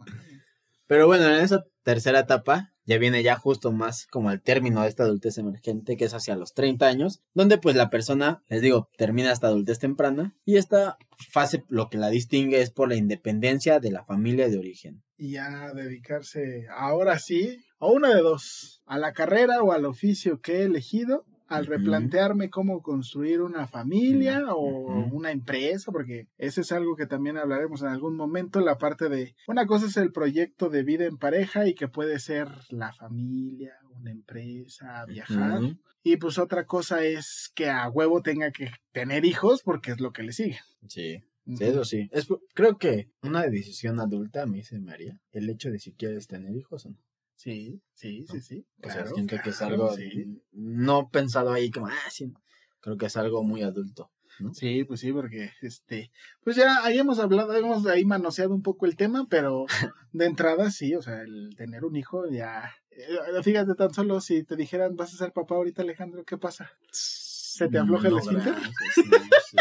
Pero 0.87 1.07
bueno, 1.07 1.27
en 1.27 1.43
esa 1.43 1.65
tercera 1.83 2.21
etapa 2.21 2.73
ya 2.89 2.97
viene 2.97 3.23
ya 3.23 3.37
justo 3.37 3.71
más 3.71 4.07
como 4.07 4.31
el 4.31 4.41
término 4.41 4.81
de 4.83 4.89
esta 4.89 5.03
adultez 5.03 5.37
emergente, 5.37 5.99
que 5.99 6.07
es 6.07 6.15
hacia 6.15 6.37
los 6.37 6.55
30 6.55 6.87
años, 6.87 7.21
donde 7.35 7.59
pues 7.59 7.77
la 7.77 7.91
persona, 7.91 8.43
les 8.49 8.63
digo, 8.63 8.89
termina 8.97 9.31
esta 9.31 9.49
adultez 9.49 9.79
temprana 9.79 10.35
y 10.47 10.57
esta 10.57 10.97
fase 11.31 11.65
lo 11.69 11.91
que 11.91 11.99
la 11.99 12.09
distingue 12.09 12.63
es 12.63 12.71
por 12.71 12.89
la 12.89 12.97
independencia 12.97 13.79
de 13.79 13.91
la 13.91 14.05
familia 14.05 14.49
de 14.49 14.59
origen. 14.59 15.03
Y 15.19 15.33
ya 15.33 15.75
dedicarse, 15.75 16.67
ahora 16.75 17.19
sí, 17.19 17.59
a 17.79 17.89
una 17.89 18.15
de 18.15 18.23
dos, 18.23 18.83
a 18.87 18.99
la 18.99 19.13
carrera 19.13 19.63
o 19.63 19.73
al 19.73 19.85
oficio 19.85 20.41
que 20.41 20.61
he 20.61 20.63
elegido, 20.63 21.27
al 21.49 21.67
replantearme 21.67 22.51
cómo 22.51 22.83
construir 22.83 23.41
una 23.41 23.67
familia 23.67 24.55
o 24.55 25.07
una 25.13 25.31
empresa, 25.31 25.91
porque 25.91 26.29
eso 26.37 26.61
es 26.61 26.73
algo 26.73 26.95
que 26.95 27.07
también 27.07 27.39
hablaremos 27.39 27.83
en 27.83 27.89
algún 27.89 28.17
momento, 28.17 28.61
la 28.61 28.79
parte 28.79 29.09
de, 29.09 29.35
una 29.47 29.67
cosa 29.67 29.87
es 29.87 29.97
el 29.97 30.13
proyecto 30.13 30.69
de 30.69 30.83
vida 30.83 31.07
en 31.07 31.17
pareja 31.17 31.67
y 31.67 31.75
que 31.75 31.89
puede 31.89 32.19
ser 32.19 32.49
la 32.69 32.93
familia, 32.93 33.75
una 33.91 34.11
empresa, 34.11 35.05
viajar. 35.07 35.61
Y 36.03 36.17
pues 36.17 36.39
otra 36.39 36.67
cosa 36.67 37.05
es 37.05 37.51
que 37.55 37.69
a 37.71 37.89
huevo 37.89 38.23
tenga 38.23 38.53
que 38.53 38.71
tener 38.93 39.25
hijos 39.25 39.63
porque 39.63 39.93
es 39.93 40.01
lo 40.01 40.13
que 40.13 40.23
le 40.23 40.33
sigue. 40.33 40.61
Sí. 40.87 41.25
Sí, 41.57 41.65
eso 41.65 41.83
sí. 41.83 42.11
Es, 42.13 42.29
creo 42.53 42.77
que 42.77 43.09
una 43.23 43.47
decisión 43.47 44.01
adulta 44.01 44.43
a 44.43 44.47
mí 44.47 44.63
se 44.65 44.79
me 44.79 44.93
haría 44.93 45.19
el 45.33 45.49
hecho 45.49 45.71
de 45.71 45.79
si 45.79 45.95
quieres 45.95 46.27
tener 46.27 46.55
hijos 46.55 46.85
o 46.85 46.91
no. 46.91 46.99
Sí, 47.39 47.81
sí, 47.95 48.27
sí, 48.29 48.41
sí. 48.41 48.67
O 48.83 48.87
sea, 48.87 49.03
claro, 49.03 49.15
siento 49.15 49.37
que 49.43 49.51
es 49.51 49.59
claro, 49.59 49.75
algo 49.75 49.95
sí. 49.97 50.43
no 50.51 51.09
pensado 51.09 51.53
ahí 51.53 51.71
como, 51.71 51.87
ah, 51.87 52.11
sí. 52.11 52.33
Creo 52.81 52.97
que 52.97 53.07
es 53.07 53.17
algo 53.17 53.45
muy 53.45 53.63
adulto. 53.63 54.11
Sí, 54.53 54.83
pues 54.85 55.01
sí, 55.01 55.13
porque 55.13 55.53
este, 55.63 56.11
pues 56.45 56.57
ya 56.57 56.85
ahí 56.85 56.99
hemos 56.99 57.21
hablado, 57.21 57.55
hemos 57.55 57.87
ahí 57.87 58.05
manoseado 58.05 58.55
un 58.55 58.63
poco 58.63 58.87
el 58.87 58.97
tema, 58.97 59.27
pero 59.31 59.67
de 60.13 60.27
entrada 60.27 60.71
sí, 60.73 60.97
o 60.97 61.03
sea, 61.03 61.23
el 61.23 61.55
tener 61.57 61.85
un 61.85 61.95
hijo 61.97 62.29
ya, 62.29 62.73
eh, 62.91 63.43
fíjate 63.43 63.75
tan 63.75 63.95
solo 63.95 64.21
si 64.21 64.43
te 64.43 64.57
dijeran 64.57 64.97
vas 64.97 65.15
a 65.15 65.17
ser 65.17 65.33
papá 65.33 65.55
ahorita 65.57 65.83
Alejandro, 65.83 66.25
¿qué 66.25 66.39
pasa? 66.39 66.71
¿Se 66.91 67.69
te 67.69 67.79
afloja 67.79 68.09
el 68.09 68.15
No, 68.15 68.21
esfínter? 68.21 68.53
gracias, 68.53 68.75
sí, 68.95 69.03
sí. 69.51 69.59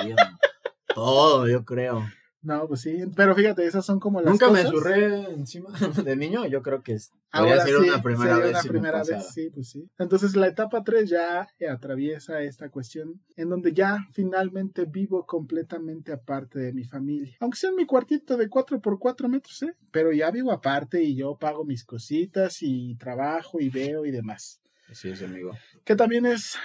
Todo, 0.93 1.47
yo 1.47 1.63
creo. 1.63 2.07
No, 2.47 2.65
pues 2.65 2.79
sí, 2.79 3.03
pero 3.13 3.35
fíjate, 3.35 3.65
esas 3.65 3.85
son 3.85 3.99
como 3.99 4.21
las 4.21 4.31
Nunca 4.31 4.49
me 4.49 4.63
surré 4.63 5.29
encima 5.33 5.69
de 6.05 6.15
niño, 6.15 6.45
yo 6.47 6.61
creo 6.61 6.81
que 6.81 6.97
Ahora 7.29 7.65
ser 7.65 7.75
sí, 7.75 7.89
una 7.89 8.01
primera 8.01 8.35
sería 8.35 8.43
vez. 8.45 8.51
una 8.51 8.61
si 8.61 8.69
primera 8.69 9.03
vez, 9.03 9.27
sí, 9.33 9.49
pues 9.53 9.69
sí. 9.69 9.89
Entonces 9.99 10.33
la 10.37 10.47
etapa 10.47 10.81
3 10.81 11.09
ya 11.09 11.49
atraviesa 11.69 12.41
esta 12.41 12.69
cuestión 12.69 13.19
en 13.35 13.49
donde 13.49 13.73
ya 13.73 13.97
finalmente 14.13 14.85
vivo 14.85 15.25
completamente 15.25 16.13
aparte 16.13 16.59
de 16.59 16.71
mi 16.71 16.85
familia. 16.85 17.35
Aunque 17.41 17.57
sea 17.57 17.71
en 17.71 17.75
mi 17.75 17.85
cuartito 17.85 18.37
de 18.37 18.47
4 18.47 18.79
por 18.79 18.97
4 18.97 19.27
metros, 19.27 19.61
¿eh? 19.63 19.75
Pero 19.91 20.13
ya 20.13 20.31
vivo 20.31 20.53
aparte 20.53 21.03
y 21.03 21.17
yo 21.17 21.35
pago 21.37 21.65
mis 21.65 21.83
cositas 21.83 22.59
y 22.61 22.95
trabajo 22.95 23.59
y 23.59 23.67
veo 23.67 24.05
y 24.05 24.11
demás. 24.11 24.61
Así 24.89 25.09
es, 25.09 25.21
amigo. 25.21 25.51
Que 25.83 25.97
también 25.97 26.25
es, 26.25 26.55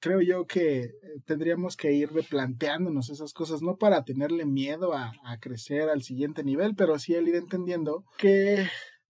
creo 0.00 0.20
yo 0.20 0.46
que 0.46 0.80
eh, 0.80 0.92
tendríamos 1.24 1.76
que 1.76 1.92
ir 1.92 2.12
replanteándonos 2.12 3.10
esas 3.10 3.32
cosas, 3.32 3.62
no 3.62 3.76
para 3.76 4.04
tenerle 4.04 4.46
miedo 4.46 4.92
a, 4.92 5.12
a 5.24 5.38
crecer 5.38 5.88
al 5.88 6.02
siguiente 6.02 6.44
nivel, 6.44 6.74
pero 6.74 6.98
sí 6.98 7.14
el 7.14 7.28
ir 7.28 7.36
entendiendo 7.36 8.04
que 8.16 8.66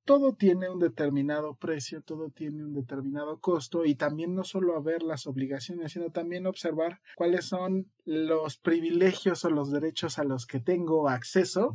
todo 0.09 0.33
tiene 0.33 0.71
un 0.71 0.79
determinado 0.79 1.57
precio, 1.57 2.01
todo 2.01 2.31
tiene 2.31 2.65
un 2.65 2.73
determinado 2.73 3.41
costo 3.41 3.85
y 3.85 3.95
también 3.95 4.35
no 4.35 4.43
solo 4.43 4.75
a 4.75 4.81
ver 4.81 5.03
las 5.03 5.27
obligaciones, 5.27 5.93
sino 5.93 6.11
también 6.11 6.47
observar 6.47 7.03
cuáles 7.15 7.45
son 7.45 7.91
los 8.07 8.57
privilegios 8.57 9.45
o 9.45 9.51
los 9.51 9.71
derechos 9.71 10.19
a 10.19 10.25
los 10.25 10.47
que 10.47 10.61
tengo 10.61 11.11
acceso 11.11 11.75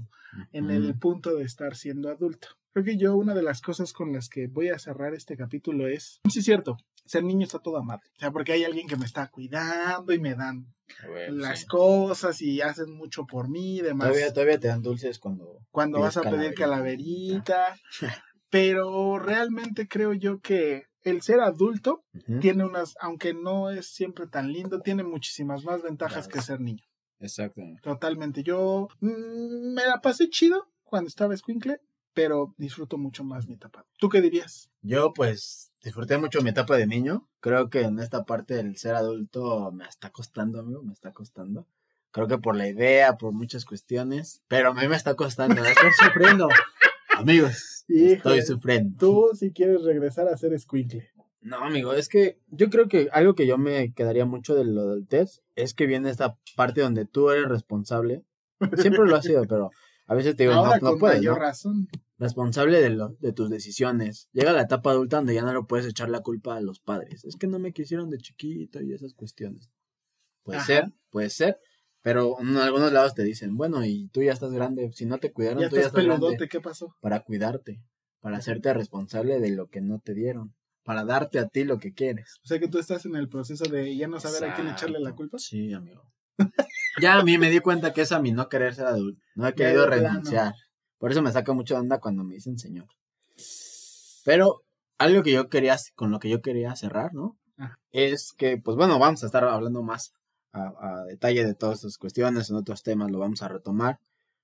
en 0.52 0.72
el 0.72 0.98
punto 0.98 1.36
de 1.36 1.44
estar 1.44 1.76
siendo 1.76 2.10
adulto. 2.10 2.48
Creo 2.72 2.84
que 2.84 2.98
yo 2.98 3.16
una 3.16 3.36
de 3.36 3.44
las 3.44 3.62
cosas 3.62 3.94
con 3.94 4.12
las 4.12 4.30
que 4.30 4.48
voy 4.48 4.70
a 4.70 4.80
cerrar 4.80 5.14
este 5.14 5.38
capítulo 5.38 5.88
es, 5.88 6.20
sí 6.28 6.40
es 6.40 6.46
cierto, 6.46 6.78
ser 7.06 7.24
niño 7.24 7.46
está 7.46 7.60
toda 7.60 7.82
madre. 7.82 8.10
O 8.16 8.20
sea, 8.20 8.32
porque 8.32 8.54
hay 8.54 8.64
alguien 8.64 8.88
que 8.88 8.96
me 8.98 9.06
está 9.06 9.28
cuidando 9.30 10.14
y 10.14 10.20
me 10.20 10.36
dan 10.36 10.66
Bueno, 11.08 11.36
las 11.38 11.62
sí. 11.62 11.66
cosas 11.68 12.42
y 12.42 12.62
hacen 12.62 12.92
mucho 12.92 13.26
por 13.26 13.50
mí 13.50 13.78
y 13.78 13.82
demás. 13.82 14.10
Todavía, 14.10 14.34
todavía 14.34 14.60
te 14.60 14.68
dan 14.68 14.82
dulces 14.82 15.20
cuando... 15.20 15.60
Cuando 15.72 16.00
vas 16.00 16.18
a 16.18 16.22
pedir 16.22 16.54
calaverita. 16.54 17.54
calaverita. 17.54 17.78
Pero 18.50 19.18
realmente 19.20 19.88
creo 19.88 20.14
yo 20.14 20.40
que 20.40 20.84
el 21.02 21.22
ser 21.22 21.40
adulto 21.42 22.04
tiene 22.40 22.64
unas, 22.64 22.94
aunque 23.02 23.34
no 23.34 23.72
es 23.72 23.88
siempre 23.94 24.28
tan 24.28 24.52
lindo, 24.54 24.80
tiene 24.82 25.04
muchísimas 25.04 25.64
más 25.64 25.82
ventajas 25.82 26.28
Claro. 26.28 26.40
que 26.40 26.46
ser 26.46 26.60
niño. 26.62 26.84
Exactamente. 27.20 27.82
Totalmente. 27.82 28.44
Yo 28.44 28.88
mm, 29.00 29.74
me 29.74 29.86
la 29.86 30.00
pasé 30.02 30.30
chido 30.30 30.68
cuando 30.84 31.08
estaba 31.08 31.34
escuincle, 31.34 31.80
pero 32.14 32.54
disfruto 32.58 32.98
mucho 32.98 33.24
más 33.24 33.48
mi 33.48 33.56
etapa. 33.56 33.86
¿Tú 33.98 34.10
qué 34.10 34.22
dirías? 34.22 34.70
Yo 34.82 35.14
pues 35.14 35.72
disfruté 35.84 36.18
mucho 36.18 36.42
mi 36.42 36.50
etapa 36.50 36.78
de 36.78 36.88
niño. 36.88 37.28
Creo 37.40 37.70
que 37.70 37.82
en 37.82 38.00
esta 38.00 38.24
parte 38.26 38.56
del 38.56 38.78
ser 38.78 38.96
adulto 38.96 39.72
me 39.72 39.86
está 39.86 40.12
costando, 40.12 40.60
amigo, 40.60 40.84
me 40.84 40.94
está 40.94 41.12
costando. 41.12 41.68
Creo 42.12 42.28
que 42.28 42.38
por 42.38 42.56
la 42.56 42.68
idea, 42.68 43.18
por 43.18 43.34
muchas 43.34 43.66
cuestiones, 43.66 44.44
pero 44.48 44.70
a 44.70 44.74
mí 44.74 44.88
me 44.88 44.96
está 44.96 45.16
costando, 45.16 45.64
estoy 45.66 45.92
sufriendo. 45.94 46.48
Amigos, 47.18 47.86
Híjole. 47.88 48.38
estoy 48.38 48.42
sufriendo. 48.44 48.98
Tú 49.00 49.30
si 49.34 49.52
quieres 49.52 49.84
regresar 49.84 50.28
a 50.28 50.38
ser 50.38 50.54
escuincle. 50.54 51.10
No, 51.42 51.58
amigo, 51.58 51.94
es 51.94 52.08
que 52.08 52.40
yo 52.48 52.70
creo 52.70 52.88
que 52.88 53.10
algo 53.12 53.36
que 53.36 53.46
yo 53.46 53.58
me 53.58 53.94
quedaría 53.94 54.26
mucho 54.26 54.56
de 54.56 54.64
lo 54.64 54.96
del 54.96 55.08
test 55.08 55.44
es 55.56 55.74
que 55.74 55.88
viene 55.88 56.10
esta 56.10 56.38
parte 56.56 56.82
donde 56.82 57.06
tú 57.06 57.30
eres 57.32 57.50
responsable. 57.50 58.24
Siempre 58.78 59.06
lo 59.06 59.16
has 59.16 59.26
sido, 59.26 59.44
pero 59.46 59.72
a 60.06 60.16
veces 60.16 60.36
te 60.36 60.44
digo, 60.44 60.54
Ahora 60.56 60.78
no, 60.80 60.82
no 60.86 60.90
con 60.92 61.00
puedes, 61.00 61.18
mayor 61.20 61.36
¿no? 61.36 61.40
razón. 61.40 61.88
responsable 62.18 62.82
de, 62.82 62.90
lo, 62.90 63.10
de 63.20 63.34
tus 63.34 63.50
decisiones. 63.50 64.28
Llega 64.34 64.52
la 64.54 64.62
etapa 64.64 64.92
adulta 64.92 65.18
donde 65.18 65.34
ya 65.36 65.42
no 65.44 65.54
le 65.54 65.62
puedes 65.64 65.86
echar 65.86 66.10
la 66.10 66.22
culpa 66.22 66.56
a 66.58 66.62
los 66.62 66.80
padres. 66.80 67.24
Es 67.26 67.36
que 67.36 67.48
no 67.48 67.60
me 67.60 67.74
quisieron 67.74 68.10
de 68.10 68.18
chiquito 68.18 68.82
y 68.82 68.94
esas 68.94 69.14
cuestiones. 69.14 69.70
Puede 70.44 70.58
Ajá. 70.60 70.66
ser, 70.68 70.94
puede 71.10 71.30
ser. 71.30 71.58
Pero 72.02 72.36
en 72.42 72.58
algunos 72.58 72.92
lados 72.92 73.14
te 73.14 73.24
dicen, 73.24 73.56
bueno, 73.56 73.86
y 73.86 74.10
tú 74.10 74.22
ya 74.22 74.34
estás 74.34 74.52
grande. 74.52 74.92
Si 74.94 75.06
no 75.06 75.20
te 75.20 75.32
cuidaron, 75.32 75.62
Ya 75.62 75.70
tú 75.70 75.76
ya 75.78 75.84
estás 75.84 75.92
estás 75.94 76.06
grande 76.06 76.20
peludote, 76.26 76.50
¿qué 76.50 76.60
pasó? 76.60 76.96
para 77.00 77.22
cuidarte, 77.22 77.82
para 78.20 78.38
hacerte 78.38 78.74
responsable 78.74 79.40
de 79.40 79.52
lo 79.52 79.68
que 79.68 79.80
no 79.82 80.00
te 80.00 80.14
dieron. 80.14 80.54
para 80.84 81.06
darte 81.06 81.40
a 81.40 81.48
ti 81.48 81.64
lo 81.64 81.78
que 81.80 81.94
quieres. 81.94 82.40
O 82.44 82.48
sea 82.48 82.60
que 82.60 82.68
tú 82.68 82.78
estás 82.78 83.06
en 83.06 83.16
el 83.16 83.30
proceso 83.30 83.64
de 83.64 83.96
ya 83.96 84.10
no 84.10 84.20
saber 84.20 84.44
a 84.50 84.54
quién 84.56 84.68
echarle 84.68 85.00
la 85.00 85.16
culpa. 85.16 85.38
Sí, 85.40 85.72
amigo. 85.72 86.04
ya 87.02 87.16
a 87.20 87.24
mí 87.24 87.38
me 87.38 87.50
di 87.50 87.60
cuenta 87.60 87.94
que 87.94 88.02
es 88.02 88.12
a 88.12 88.20
mi 88.20 88.32
no 88.32 88.50
querer 88.50 88.74
ser 88.76 88.86
adulto. 88.88 89.22
No 89.36 89.48
he 89.48 89.54
querido 89.54 89.86
renunciar. 89.88 90.54
Por 90.98 91.12
eso 91.12 91.22
me 91.22 91.32
saca 91.32 91.54
mucho 91.54 91.74
de 91.76 91.82
onda 91.82 92.00
cuando 92.00 92.24
me 92.24 92.36
dicen 92.36 92.58
señor. 92.58 92.88
Pero 94.24 94.62
algo 94.98 95.24
que 95.24 95.32
yo 95.32 95.50
quería, 95.50 95.76
con 95.96 96.12
lo 96.12 96.20
que 96.20 96.30
yo 96.30 96.42
quería 96.42 96.76
cerrar, 96.76 97.14
¿no? 97.14 97.38
Ah. 97.58 97.78
Es 97.92 98.34
que, 98.38 98.58
pues 98.58 98.78
bueno, 98.78 99.00
vamos 99.00 99.24
a 99.24 99.26
estar 99.26 99.44
hablando 99.44 99.84
más 99.84 100.14
a, 100.54 100.74
a 100.80 101.04
detalle 101.06 101.46
de 101.46 101.56
todas 101.56 101.78
estas 101.80 101.98
cuestiones, 101.98 102.50
en 102.50 102.56
otros 102.56 102.84
temas 102.84 103.12
lo 103.12 103.20
vamos 103.20 103.42
a 103.42 103.48
retomar. 103.48 104.00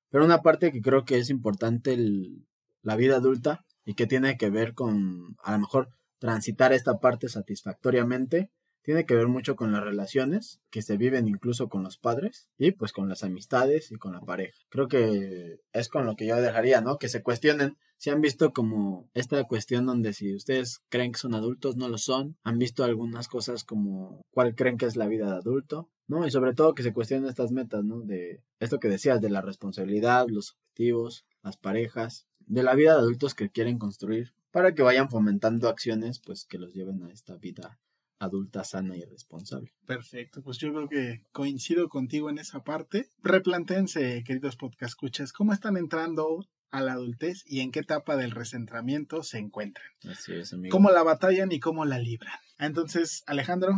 Pero 0.10 0.26
una 0.26 0.42
parte 0.42 0.72
que 0.72 0.82
creo 0.82 1.06
que 1.06 1.18
es 1.18 1.30
importante 1.30 1.94
el- 1.94 2.46
la 2.82 2.96
vida 2.96 3.18
adulta 3.18 3.64
y 3.86 3.94
que 3.94 4.08
tiene 4.08 4.38
que 4.38 4.50
ver 4.50 4.74
con, 4.74 5.38
a 5.44 5.52
lo 5.54 5.60
mejor, 5.60 5.90
transitar 6.18 6.74
esta 6.74 6.98
parte 7.00 7.30
satisfactoriamente, 7.30 8.50
tiene 8.82 9.06
que 9.06 9.16
ver 9.16 9.28
mucho 9.28 9.56
con 9.56 9.72
las 9.72 9.84
relaciones 9.84 10.62
que 10.70 10.82
se 10.82 10.98
viven 10.98 11.28
incluso 11.28 11.70
con 11.70 11.84
los 11.84 11.98
padres 11.98 12.50
y 12.58 12.72
pues 12.72 12.92
con 12.92 13.10
las 13.10 13.24
amistades 13.24 13.92
y 13.92 13.96
con 13.96 14.14
la 14.14 14.22
pareja. 14.22 14.58
Creo 14.70 14.88
que 14.88 15.60
es 15.74 15.90
con 15.90 16.06
lo 16.06 16.16
que 16.16 16.26
yo 16.26 16.36
dejaría, 16.38 16.82
¿no? 16.82 16.98
Que 16.98 17.10
se 17.10 17.22
cuestionen 17.22 17.78
si 17.98 18.10
han 18.10 18.22
visto 18.22 18.54
como 18.54 19.10
esta 19.14 19.44
cuestión 19.44 19.86
donde 19.86 20.14
si 20.14 20.34
ustedes 20.34 20.82
creen 20.88 21.12
que 21.12 21.20
son 21.20 21.36
adultos, 21.36 21.76
no 21.76 21.90
lo 21.90 21.98
son, 21.98 22.38
han 22.44 22.58
visto 22.58 22.86
algunas 22.86 23.28
cosas 23.28 23.66
como 23.66 24.22
cuál 24.32 24.56
creen 24.56 24.78
que 24.78 24.86
es 24.86 24.96
la 24.96 25.08
vida 25.08 25.26
de 25.28 25.38
adulto, 25.38 25.90
¿no? 26.08 26.26
Y 26.26 26.32
sobre 26.32 26.54
todo 26.54 26.74
que 26.74 26.84
se 26.84 26.94
cuestionen 26.94 27.30
estas 27.30 27.52
metas, 27.52 27.84
¿no? 27.84 28.00
De 28.00 28.42
esto 28.60 28.80
que 28.80 28.88
decías, 28.88 29.20
de 29.20 29.30
la 29.30 29.42
responsabilidad, 29.42 30.28
los 30.30 30.52
objetivos, 30.52 31.26
las 31.44 31.58
parejas, 31.58 32.26
de 32.40 32.64
la 32.64 32.74
vida 32.74 32.94
de 32.94 33.00
adultos 33.00 33.36
que 33.36 33.50
quieren 33.50 33.78
construir 33.78 34.34
para 34.52 34.74
que 34.74 34.82
vayan 34.82 35.10
fomentando 35.10 35.68
acciones 35.68 36.20
pues 36.20 36.46
que 36.46 36.58
los 36.58 36.74
lleven 36.74 37.04
a 37.04 37.12
esta 37.12 37.36
vida 37.36 37.78
adulta 38.20 38.64
sana 38.64 38.96
y 38.96 39.04
responsable. 39.04 39.74
Perfecto, 39.86 40.44
pues 40.44 40.58
yo 40.58 40.72
creo 40.74 40.90
que 40.90 41.24
coincido 41.32 41.90
contigo 41.90 42.30
en 42.30 42.38
esa 42.38 42.64
parte. 42.64 43.10
Replantéense, 43.24 44.24
queridos 44.24 44.56
podcast 44.56 44.92
escuchas, 44.92 45.34
cómo 45.34 45.54
están 45.54 45.78
entrando 45.78 46.46
a 46.72 46.82
la 46.82 46.94
adultez 46.94 47.44
y 47.46 47.62
en 47.62 47.72
qué 47.72 47.80
etapa 47.80 48.16
del 48.16 48.32
recentramiento 48.32 49.24
se 49.24 49.40
encuentran. 49.40 49.88
Así 50.08 50.34
es, 50.34 50.54
amigo. 50.54 50.72
Cómo 50.72 50.92
la 50.92 51.04
batallan 51.04 51.52
y 51.52 51.60
cómo 51.60 51.86
la 51.86 51.98
libran. 51.98 52.38
Entonces, 52.60 53.24
Alejandro, 53.26 53.74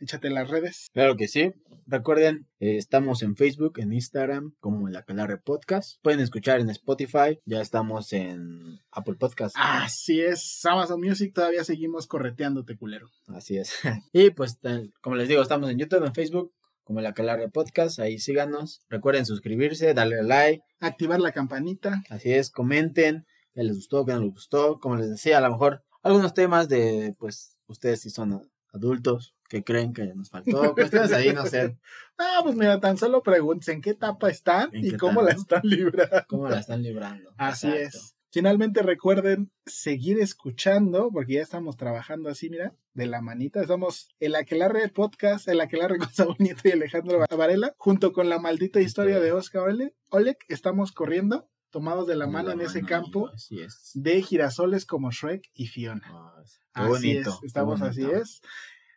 échate 0.00 0.30
las 0.30 0.48
redes. 0.48 0.88
Claro 0.92 1.16
que 1.16 1.28
sí. 1.28 1.52
Recuerden, 1.86 2.46
eh, 2.58 2.76
estamos 2.76 3.22
en 3.22 3.36
Facebook, 3.36 3.78
en 3.78 3.92
Instagram, 3.92 4.54
como 4.60 4.88
el 4.88 4.96
Aquelarre 4.96 5.38
Podcast. 5.38 6.02
Pueden 6.02 6.20
escuchar 6.20 6.60
en 6.60 6.70
Spotify. 6.70 7.38
Ya 7.44 7.60
estamos 7.60 8.12
en 8.12 8.80
Apple 8.90 9.14
Podcast. 9.14 9.54
Así 9.58 10.20
es, 10.20 10.64
Amazon 10.64 11.00
Music, 11.00 11.32
todavía 11.34 11.64
seguimos 11.64 12.06
correteándote, 12.06 12.76
culero. 12.76 13.08
Así 13.28 13.56
es. 13.56 13.72
y 14.12 14.30
pues, 14.30 14.58
como 15.00 15.16
les 15.16 15.28
digo, 15.28 15.42
estamos 15.42 15.70
en 15.70 15.78
YouTube, 15.78 16.04
en 16.04 16.14
Facebook, 16.14 16.52
como 16.84 17.00
el 17.00 17.06
Aquelarre 17.06 17.50
Podcast. 17.50 17.98
Ahí 17.98 18.18
síganos. 18.18 18.82
Recuerden 18.88 19.26
suscribirse, 19.26 19.94
darle 19.94 20.22
like. 20.22 20.62
Activar 20.80 21.20
la 21.20 21.32
campanita. 21.32 22.02
Así 22.10 22.32
es, 22.32 22.50
comenten. 22.50 23.26
¿Qué 23.54 23.62
les 23.62 23.76
gustó? 23.76 24.04
¿Qué 24.04 24.12
no 24.12 24.20
les 24.20 24.32
gustó? 24.32 24.78
Como 24.80 24.96
les 24.96 25.08
decía, 25.08 25.38
a 25.38 25.40
lo 25.40 25.50
mejor 25.50 25.82
algunos 26.02 26.34
temas 26.34 26.68
de, 26.68 27.14
pues, 27.18 27.56
ustedes 27.68 28.02
si 28.02 28.10
son 28.10 28.50
adultos, 28.72 29.35
que 29.48 29.62
creen 29.64 29.92
que 29.92 30.04
nos 30.14 30.30
faltó. 30.30 30.74
Cuestiones 30.74 31.12
ahí, 31.12 31.32
no 31.32 31.46
sé, 31.46 31.76
Ah, 32.18 32.40
pues 32.42 32.54
mira, 32.56 32.80
tan 32.80 32.96
solo 32.96 33.22
pregunten 33.22 33.76
en 33.76 33.80
qué 33.82 33.90
etapa 33.90 34.30
están 34.30 34.70
¿En 34.74 34.84
y 34.86 34.96
cómo 34.96 35.20
etapa? 35.20 35.24
la 35.24 35.30
están 35.40 35.60
librando. 35.64 36.24
cómo 36.28 36.48
la 36.48 36.58
están 36.60 36.82
librando. 36.82 37.30
Así 37.36 37.66
Exacto. 37.68 37.98
es. 37.98 38.12
Finalmente 38.32 38.82
recuerden 38.82 39.50
seguir 39.64 40.20
escuchando, 40.20 41.10
porque 41.10 41.34
ya 41.34 41.42
estamos 41.42 41.76
trabajando 41.78 42.28
así, 42.28 42.50
mira, 42.50 42.74
de 42.92 43.06
la 43.06 43.22
manita. 43.22 43.60
Estamos 43.62 44.08
el 44.20 44.34
Aquelarre 44.34 44.88
Podcast, 44.90 45.48
el 45.48 45.60
Aquelarre 45.60 45.98
con 45.98 46.12
Saúl 46.12 46.36
Nieto 46.38 46.68
y 46.68 46.72
Alejandro 46.72 47.24
Varela, 47.36 47.74
junto 47.78 48.12
con 48.12 48.28
la 48.28 48.38
maldita 48.38 48.80
historia 48.80 49.20
de 49.20 49.32
Oscar 49.32 49.62
Ole- 49.68 49.94
Oleg. 50.10 50.36
Estamos 50.48 50.92
corriendo, 50.92 51.48
tomados 51.70 52.06
de 52.06 52.16
la 52.16 52.26
mano 52.26 52.50
en 52.50 52.60
ese 52.60 52.82
mano, 52.82 52.88
campo 52.88 53.18
amigo, 53.28 53.34
Así 53.34 53.60
es. 53.60 53.90
de 53.94 54.20
girasoles 54.22 54.84
como 54.84 55.10
Shrek 55.12 55.48
y 55.54 55.68
Fiona. 55.68 56.02
Ah, 56.06 56.34
Así 56.74 56.88
bonito. 56.88 57.30
es, 57.30 57.36
estamos 57.44 57.80
así 57.80 58.04
es. 58.04 58.42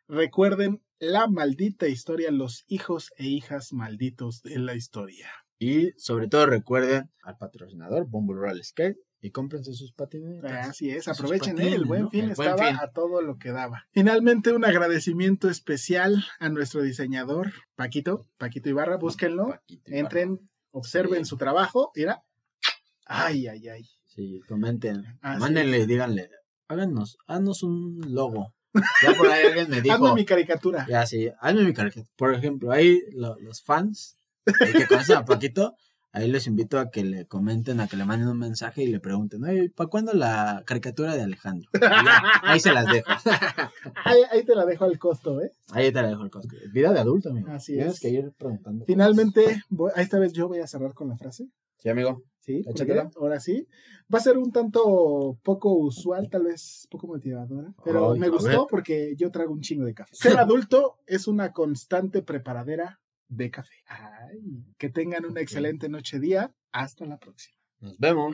Recuerden 0.09 0.81
la 0.97 1.27
maldita 1.27 1.87
historia, 1.87 2.31
los 2.31 2.65
hijos 2.67 3.11
e 3.17 3.27
hijas 3.27 3.71
malditos 3.73 4.41
de 4.41 4.57
la 4.57 4.73
historia. 4.73 5.29
Y 5.59 5.91
sobre 5.97 6.27
todo 6.27 6.47
recuerden 6.47 7.11
al 7.21 7.37
patrocinador 7.37 8.07
Bumble 8.07 8.37
Roll 8.39 8.63
Skate 8.63 8.97
y 9.21 9.29
cómprense 9.29 9.73
sus 9.73 9.93
patinetas. 9.93 10.69
Así 10.69 10.89
es, 10.89 11.07
aprovechen 11.07 11.57
patines, 11.57 11.73
eh, 11.73 11.75
el 11.75 11.85
buen 11.85 12.01
¿no? 12.03 12.09
fin 12.09 12.21
El 12.29 12.33
buen 12.33 12.49
estaba 12.49 12.69
fin. 12.69 12.77
a 12.81 12.91
todo 12.91 13.21
lo 13.21 13.37
que 13.37 13.51
daba. 13.51 13.85
Finalmente 13.91 14.51
un 14.51 14.65
agradecimiento 14.65 15.47
especial 15.47 16.23
a 16.39 16.49
nuestro 16.49 16.81
diseñador 16.81 17.51
Paquito, 17.75 18.25
Paquito 18.39 18.67
Ibarra, 18.69 18.97
búsquenlo, 18.97 19.49
Paquito 19.49 19.91
entren, 19.93 20.49
observen 20.71 21.23
Sí. 21.23 21.29
su 21.29 21.37
trabajo, 21.37 21.91
mira. 21.95 22.23
Ay, 23.05 23.45
ay, 23.47 23.67
ay. 23.67 23.83
Sí, 24.07 24.41
comenten. 24.47 25.05
Así 25.21 25.39
Mándenle, 25.39 25.85
díganle, 25.85 26.29
háganos, 26.67 27.17
haznos 27.27 27.61
un 27.61 28.01
logo. 28.07 28.55
Ya 29.03 29.13
por 29.17 29.27
ahí 29.29 29.45
alguien 29.47 29.69
me 29.69 29.82
dijo. 29.82 29.95
Hazme 29.95 30.13
mi 30.13 30.25
caricatura. 30.25 30.86
Ya 30.89 31.05
sí, 31.05 31.29
hazme 31.39 31.63
mi 31.63 31.73
caricatura. 31.73 32.12
Por 32.15 32.34
ejemplo, 32.34 32.71
ahí 32.71 33.01
lo- 33.13 33.38
los 33.39 33.62
fans 33.63 34.17
que 34.45 34.86
conocen 34.88 35.17
a 35.17 35.25
Paquito, 35.25 35.75
ahí 36.12 36.27
les 36.27 36.47
invito 36.47 36.79
a 36.79 36.89
que 36.89 37.03
le 37.03 37.25
comenten, 37.27 37.79
a 37.79 37.88
que 37.88 37.97
le 37.97 38.05
manden 38.05 38.29
un 38.29 38.38
mensaje 38.39 38.84
y 38.84 38.88
le 38.88 38.99
pregunten, 38.99 39.43
oye, 39.43 39.69
¿para 39.69 39.89
cuándo 39.89 40.13
la 40.13 40.63
caricatura 40.65 41.15
de 41.15 41.21
Alejandro? 41.23 41.69
Ya, 41.79 42.21
ahí 42.43 42.60
se 42.60 42.71
las 42.73 42.86
dejo. 42.88 43.08
Ahí, 44.05 44.21
ahí 44.32 44.43
te 44.43 44.55
la 44.55 44.65
dejo 44.65 44.86
al 44.86 44.97
costo, 44.97 45.41
¿eh? 45.41 45.51
Ahí 45.71 45.91
te 45.91 46.01
la 46.01 46.10
dejo 46.10 46.23
el 46.23 46.29
cosco. 46.32 46.55
Vida 46.71 46.91
de 46.93 46.99
adulto, 46.99 47.29
amigo. 47.29 47.49
Así 47.51 47.73
Tienes 47.73 47.93
es. 47.95 47.99
que 47.99 48.10
ir 48.10 48.32
preguntando. 48.38 48.86
Finalmente, 48.86 49.62
voy- 49.69 49.91
a 49.95 50.01
esta 50.01 50.19
vez 50.19 50.34
yo 50.34 50.47
voy 50.47 50.60
a 50.60 50.67
cerrar 50.67 50.93
con 50.93 51.10
la 51.10 51.17
frase. 51.17 51.47
Sí, 51.77 51.89
amigo. 51.89 52.23
Sí, 52.39 52.63
ahora 53.17 53.39
sí. 53.39 53.67
Va 54.13 54.17
a 54.17 54.21
ser 54.21 54.38
un 54.38 54.52
tanto 54.52 55.38
poco 55.43 55.73
usual, 55.73 56.30
tal 56.30 56.45
vez 56.45 56.88
poco 56.89 57.08
motivadora, 57.08 57.73
pero 57.84 58.13
Ay, 58.13 58.19
me 58.19 58.30
gustó 58.30 58.65
porque 58.67 59.13
yo 59.17 59.30
trago 59.30 59.54
un 59.54 59.62
chingo 59.62 59.86
de 59.86 59.93
café. 59.93 60.15
Ser 60.15 60.38
adulto 60.39 60.99
es 61.06 61.28
una 61.28 61.52
constante 61.52 62.21
preparadera 62.21 63.02
de 63.28 63.52
café. 63.52 63.75
Ay, 63.88 64.65
que 64.78 64.89
tengan 64.89 65.25
una 65.25 65.41
excelente 65.41 65.89
noche 65.89 66.19
día. 66.19 66.54
Hasta 66.71 67.06
la 67.06 67.17
próxima. 67.17 67.58
Nos 67.82 67.97
vemos. 67.97 68.28